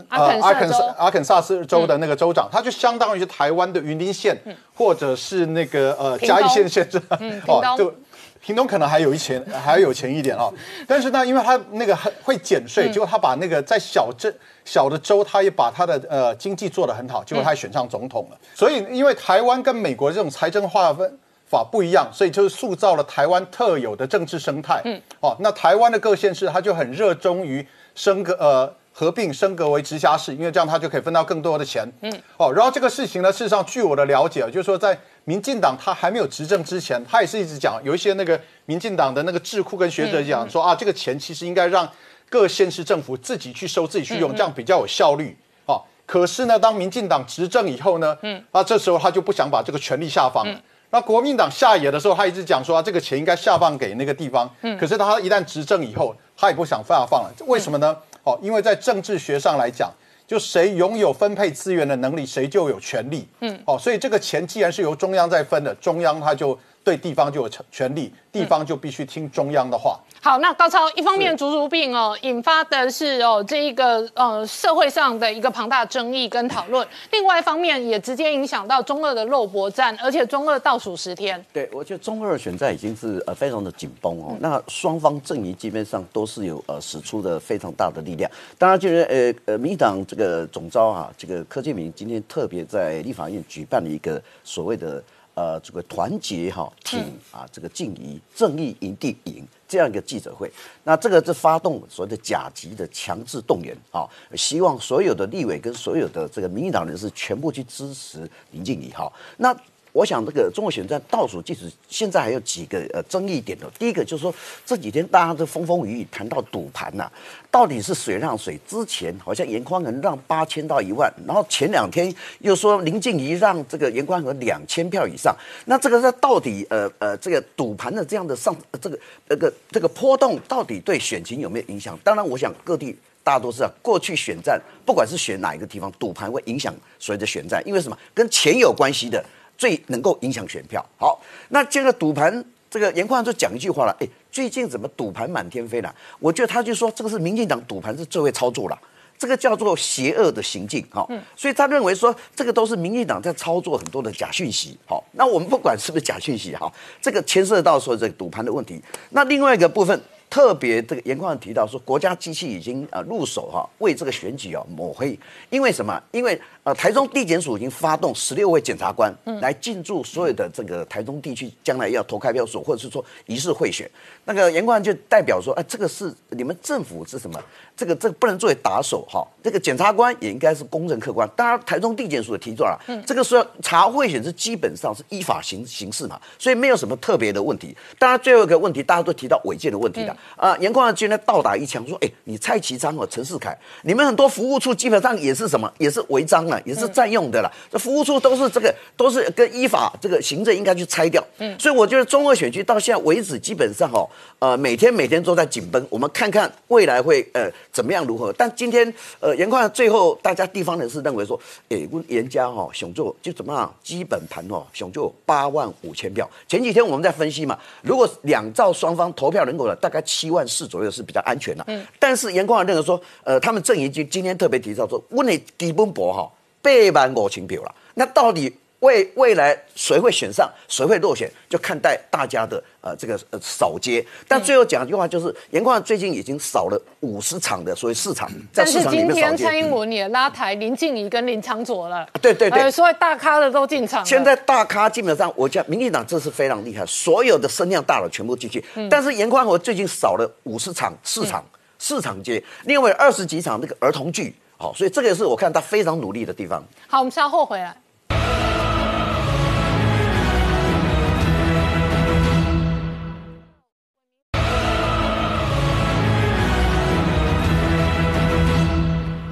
[0.08, 4.36] 阿肯阿肯萨阿肯萨斯州的那个州长，他就相当于是台湾的云林县，
[4.74, 7.94] 或者是那个呃嘉义县县长，屏东就
[8.40, 10.52] 屏东可能还有一钱， 还有钱一点哦。
[10.86, 14.32] 但是呢，因为他那个很会减税，结果他把那个在小镇
[14.64, 18.38] 小的州，他也把他的呃经济做得很好，结果他也选上总统了。
[18.54, 21.18] 所以，因为台湾跟美国这种财政划分。
[21.50, 24.80] 法不一样，所以就是塑造了台湾特有的政治生态。
[24.84, 27.66] 嗯，哦，那台湾的各县市，他就很热衷于
[27.96, 31.90] 升格呃合并升格为直辖市，因为这样他就可以分到更多的钱。
[32.02, 34.94] 嗯，哦，然后这个事情呢，事实上据我的了解，就是说在
[35.24, 41.88] 民进党他还没有执政之前，他也是一直讲有一些那个民进党的那个智库跟学者讲说啊，这个钱其实应该让
[42.28, 45.34] 各县市政府自己去收、自己去用，这样比较有效率。
[45.64, 50.60] 哦，可是呢，当民进党执政以后呢，嗯，啊，这时候他就不想把这个权力下放了。
[50.90, 54.50] 那国民党下野的时候，他一直讲说、啊、这个钱应该下放给那个地方。
[54.60, 57.32] 嗯，可是他一旦执政以后，他也不想下放了。
[57.46, 57.96] 为什么呢？
[58.22, 59.92] 哦，因为在政治学上来讲，
[60.26, 63.26] 就谁拥有分配资源的能力，谁就有权利。
[63.40, 69.98] 嗯，哦，所以这个钱既然是由中央在分的，中央他就对地方就有权权利，地方就必须听中央的话。
[70.22, 81.42] 好，那高超一方面竹竹病哦，引发的是哦这一个呃社会上的一个庞大争议跟讨论，另外一方面也直接影响到中二的肉搏战，而且中二倒数十天。
[81.54, 84.36] 对，我觉得中二选战已经是呃非常的紧绷哦。
[84.40, 88.30] 那双方阵营基本上都是有呃使出的非常大的力量。
[88.58, 89.02] 当然，就是
[89.46, 95.02] 呃呃民进党这个总召啊，这个柯建明今天特别在立法院举办了一个所谓的
[95.40, 96.98] 呃这个团结哈挺
[97.32, 100.52] 啊这个敬仪正义营地赢这样一个记者会。
[100.84, 109.10] 那这个是发动所谓的甲级的强制动员啊，希望所有的立委跟所有的这个民进党人士全部去支持林静怡哈。
[109.38, 109.56] 那
[109.92, 113.70] 我想这个中国选战倒数计时，现在还有几个呃争议点的。
[113.78, 114.34] 第一个就是说
[114.64, 117.10] 这几天大家都风风雨雨谈到赌盘呐、
[117.50, 118.58] 到底是谁让谁？
[118.68, 125.36] 之前好像严宽恒让八千到一万，然后前两天又说林静怡让这个严宽恒两千票以上，
[125.66, 131.98] 那这个是到底呃呃这个赌盘的这样的上这个这个这个波动到底对选情有没有影响？
[132.04, 132.96] 当然，我想各地。
[133.22, 137.96] 大家都知道，过去选战不管是选哪一个地方，赌盘会影响所谓的选战，因为什么？
[138.14, 139.22] 跟钱有关系的，
[139.60, 140.82] 最能够影响选票。
[140.98, 145.94] 好，那这个赌盘，这个严宽就讲一句话了，哎，最近怎么赌盘满天飞了？
[146.18, 148.78] 我觉得他就说这个是民进党赌盘是最会操作了。
[149.18, 151.06] 这个叫做邪恶的行径，哈、
[151.36, 158.80] 所以他认为说这个都是民进党在操作很多的假讯息，好、那我们不管是不是假讯息，哈、这个牵涉到说这个赌盘的问题。
[159.10, 160.00] 那另外一个部分，
[160.30, 165.18] 特别这个严宽提到说，国家机器已经呃入手哈、为这个选举啊抹黑，
[165.50, 166.02] 因为什么？
[166.12, 166.40] 因为
[166.70, 173.90] 呃台中地检署已经发动十六位检察官来进驻所有的这个台中地区将来要投开票所，或者是说疑似贿选。
[174.24, 177.42] 那个严冠就代表说，哎、这个是你们政府是什么？
[177.76, 181.28] 这个这个不能作为打手哈，这个检察官也应该是公正客观。
[181.34, 187.76] 当然，台中地检署也提出来了，这个是要查贿选是基本上是依法行行事嘛，所以没有什么特别的问题。
[187.98, 197.52] 当然，最后一个问题大家都提到违建的问题的啊，严宽今天倒打一枪说，哎，你蔡其昌和陈世凯，你们很多服务处基本上也是什么，也是违章了，也是占用的了。
[197.70, 201.24] 这服务处都是这个都是跟依法这个行政应该去拆掉。
[201.38, 204.08] 嗯，所以我觉得中二选区到现在为止，基本上哦，
[204.38, 205.86] 呃，每天每天都在紧绷。
[205.90, 208.32] 我们看看未来会呃怎么样如何。
[208.32, 211.38] 但今天呃，严宽最后大家地方人士认为说，
[211.68, 216.28] 哎，问严家哈、哦，熊做就怎么样，基本盘哦，想做八万五千票。
[216.48, 221.64] 前几天我们在分析嘛，如果两造双方投票人口的大概七万四左右是比较安全的。
[221.68, 226.30] 嗯，但是严宽认为说，呃，他们阵营今今天特别提到说，问你基本博哈
[226.62, 228.54] 八万五千票了，那到底？
[228.80, 234.02] 未未来谁会选上，谁会落选，就看待大家的呃这个呃扫街。
[234.26, 239.36] 但最后讲一句话，就是严宽最近已经扫了五十场的所谓市场，在但是市场里今面扫街。
[239.36, 244.06] 天蔡英文也拉抬林静怡跟林长佐了，对对对呃，所以大咖的都进场了。
[244.06, 248.64] 现在大咖基本上，我讲民进党这是非常厉害，所有的声量大了全部进去。
[248.88, 251.44] 但是严宽和最近扫了五十场市场、
[251.78, 256.62] 市场街，另外二十几场那个儿童剧，好、所以这个也是我看他非常努力的地方。
[256.86, 257.74] 好，我们稍后回来。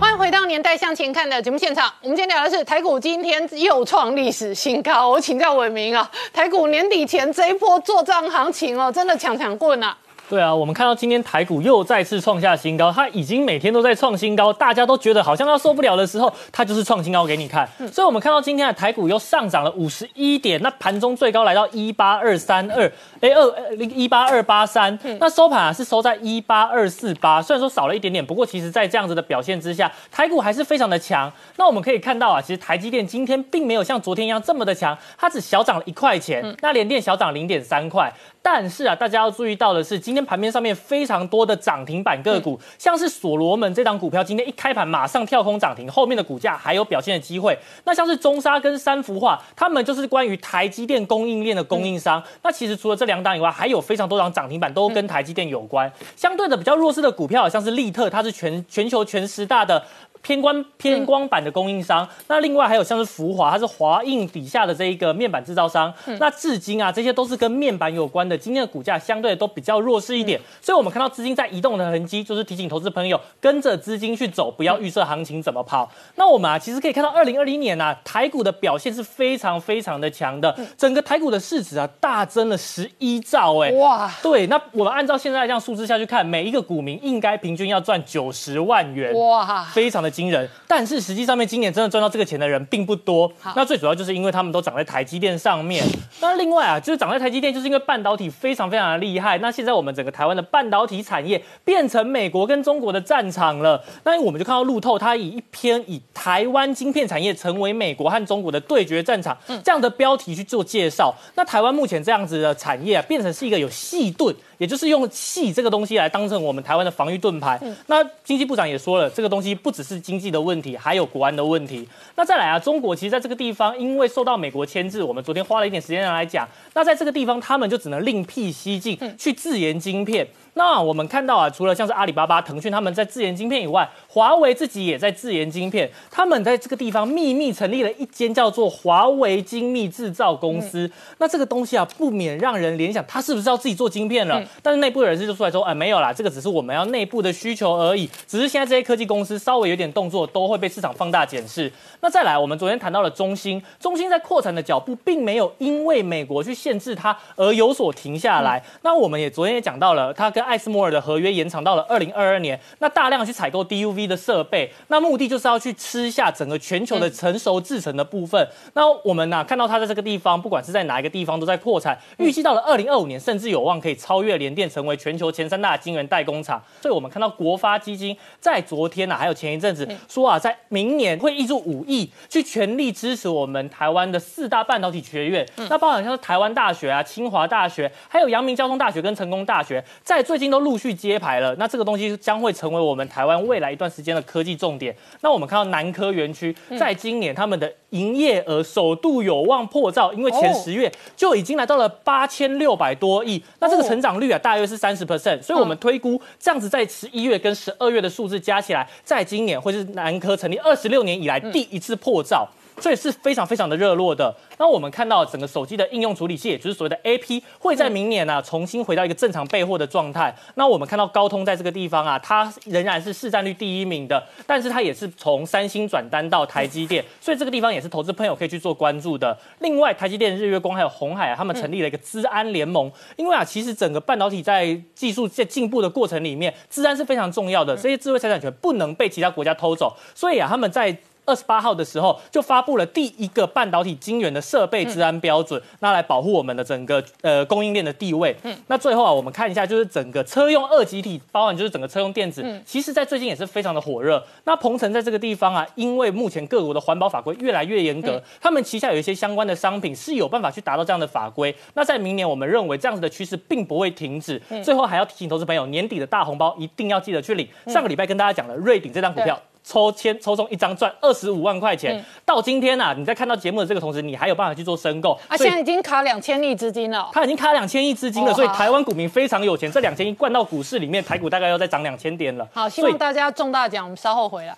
[0.01, 5.11] 欢迎回到年代向前看的节目现场，我们今天聊的是台股今天又创历史新高。
[5.11, 9.95] 我请教伟明啊，台股年底前这一波做账行情哦，真的抢抢棍啊！
[10.29, 17.67] 对啊，我们看到今天台股又再次创下新高，它已经每天都在创新高，大家都觉得好像要受不了的时候，它就是创新高给你看。
[17.91, 22.85] 所以，我们看到今天的台股又上涨了五十一点，那盘中最高来到一八二三二，
[23.21, 31.33] 哎二零一八二八三，那收盘啊是收在一八二四八，虽然说少了一点点，不过其实在这样子的表现之下，台股还是非常的强。
[31.57, 38.13] 那我们可以看到啊，其实台积电今天并没有像昨天一样这么的强，它只小涨了一块钱，那联电小涨零点三块。
[38.41, 47.57] 但是啊，大家要注意到的是，今天盘面上面非常多的涨停板个股，像是所罗门这档股票，今天一开盘马上跳空涨停，后面的股价还有表现的机会。
[47.85, 52.21] 那像是中沙跟三幅画，他们就是关于台积电供应链的供应商。
[52.43, 55.91] 那其实除了这两档以外，还有非常多档涨停板都跟台积电有关。
[56.17, 59.85] 相对的比较弱势的股票，像是利特，它是全全球全十大的。
[60.23, 65.93] 偏光偏光板的供应商，那另外还有像是福华，它是华映底下的这一个面板制造商。
[66.19, 70.39] 那至今啊，这些都是跟面板有关的，今天的股价相对都比较弱势一点。
[70.61, 75.89] 所以，我们看到资金在移动的痕迹，就是提醒投资朋友跟着资金去走，不要预测行情怎么跑。
[76.17, 84.11] 那我们啊，其实可以看到，二零二零年啊，台股的表现是非常非常的强的，整个台股的市值啊，大增了十一兆哎哇！
[84.23, 90.08] 对，那我们按照现在这样数字下去看，每一个股民应该平均要赚九十万元哇，非常的。
[90.11, 93.31] 惊人，但是实际上面今年真的赚到这个钱的人并不多。
[93.55, 95.85] 那最主要就是因为他们都长在台积电上面。
[96.21, 99.39] 那另外啊，就是长在台积电，就是因为半导体非常非常的厉害。
[99.39, 103.83] 那现在我们整个台湾的半导体产业变成美国跟中国的战场了。
[104.05, 111.15] 那我们就看到路透，它以一篇以台湾晶片产业成为美国和中国的对决战场这样的标题去做介绍。
[111.35, 114.35] 那台湾目前这样子的产业啊，变成是一个有细盾。
[114.59, 117.59] 也就是用气这个东西来当成我们台湾的防御盾牌。
[117.87, 121.89] 那经济部长也说了，这个东西不只是经济的问题，还有国安的问题。
[122.17, 126.47] 那再来啊，中国其实在这个地方，因为受到美国牵制，我们昨天花了一点时间来讲。
[126.75, 130.27] 那在这个地方，他们就只能另辟蹊径去自研晶片。
[130.59, 135.89] 那我们看到啊，除了像是阿里巴巴、腾讯他们在自研晶片以外，华为自己也在自研晶片。
[136.11, 140.91] 他们在这个地方秘密成立了一间叫做华为精密制造公司。
[141.19, 144.43] 那这个东西啊，不免让人联想，他是不是要自己做晶片了？
[144.61, 148.11] 但是内部人士就出来说，哎，没有啦，这个只是我们要内部的需求而已。
[148.27, 151.73] 只是现在这些科技公司稍微有点动作，都会被市场放大检视。
[152.01, 158.61] 那再来，我们昨天谈到了中兴，中兴在扩产的脚步并没有因为美国去限制它而有所停下来。
[158.83, 168.49] 那我们也昨天也讲到了，它跟艾斯摩尔的合约延长到了二零二二年，那大量去采购 DUV 的设备，那目的就是要去吃下整个全球的成熟制成的部分。
[168.73, 176.63] 那我们呢看到它在这个地方，不管是在哪一个地方都在扩产，预计到了二零二五年，甚至有望可以超越联电，成为全球前三大晶圆代工厂。
[176.81, 194.95] 所以我们看到国发基金在昨天呢，还有前一阵子说啊，在明年会挹注五亿去全力支持我们台湾的四大半导体学院，那包含像是台湾大学啊、清华大学，还有阳明交通大学跟成功大学，在最近都陆续揭牌了，那这个东西将会成为我们台湾未来一段时间的科技重点。
[195.21, 212.49] 那我们看到南科园区在今年他们的营业额首度有望破兆，因为前十月就已经来到了八千六百多亿，那这个成长率啊大约是三十 percent，所以我们推估这样子在十一月跟十二月的数字加起来，在今年会是南科成立二十六年以来第一次破兆。
[212.81, 214.35] 所以是非常非常的热络的。
[214.59, 220.35] 那我们看到整个手机的应用处理器，也就是所谓的 A P，会在明年呢重新回到一个正常备货的状态。
[220.55, 229.37] 那我们看到高通在这个地方啊，它仍然是市占率第一名的，但是它也是从三星转单到台积电， 所以这个地方也是投资朋友可以去做关注的。
[229.61, 240.97] 另外，台积电、日月光还有红海啊，他们成立了一个资安联盟，因为啊，其实整个半导体在技术在进步的过程里面，资安是非常重要的，这些智慧财产权不能被其他国家偷走，所以啊，他们在。
[241.29, 248.35] 二十八号的时候，就发布了第一个半导体晶圆的设备治安标准，那来保护我们的整个呃供应链的地位。
[248.43, 254.25] 嗯，那最后啊，我们看一下，就是整个车用二极体，包含就是整个车用电子，其实在最近也是非常的火热。
[254.45, 261.55] 那鹏程在这个地方啊，因为目前各国的环保法规越来越严格，他们旗下有一些相关的商品是有办法去达到这样的法规。
[261.75, 264.41] 那在明年，我们认为这样子的趋势并不会停止。
[264.65, 267.47] 最后还要提醒投资朋友，年底的大红包一定要记得去领。
[267.67, 269.39] 上个礼拜跟大家讲了瑞鼎这张股票。
[269.69, 275.37] 抽签抽中一张赚二十五万块钱，到今天呐，你在看到节目的这个同时，你还有办法去做申购啊？
[275.37, 282.49] 现在已经卡两千亿资金了，他已经卡两千亿资金了，所以台湾股民非常有钱，这两千亿灌到股市里面，台股大概要再涨两千点了。
[282.55, 284.57] 好，希望大家中大奖，我们稍后回来。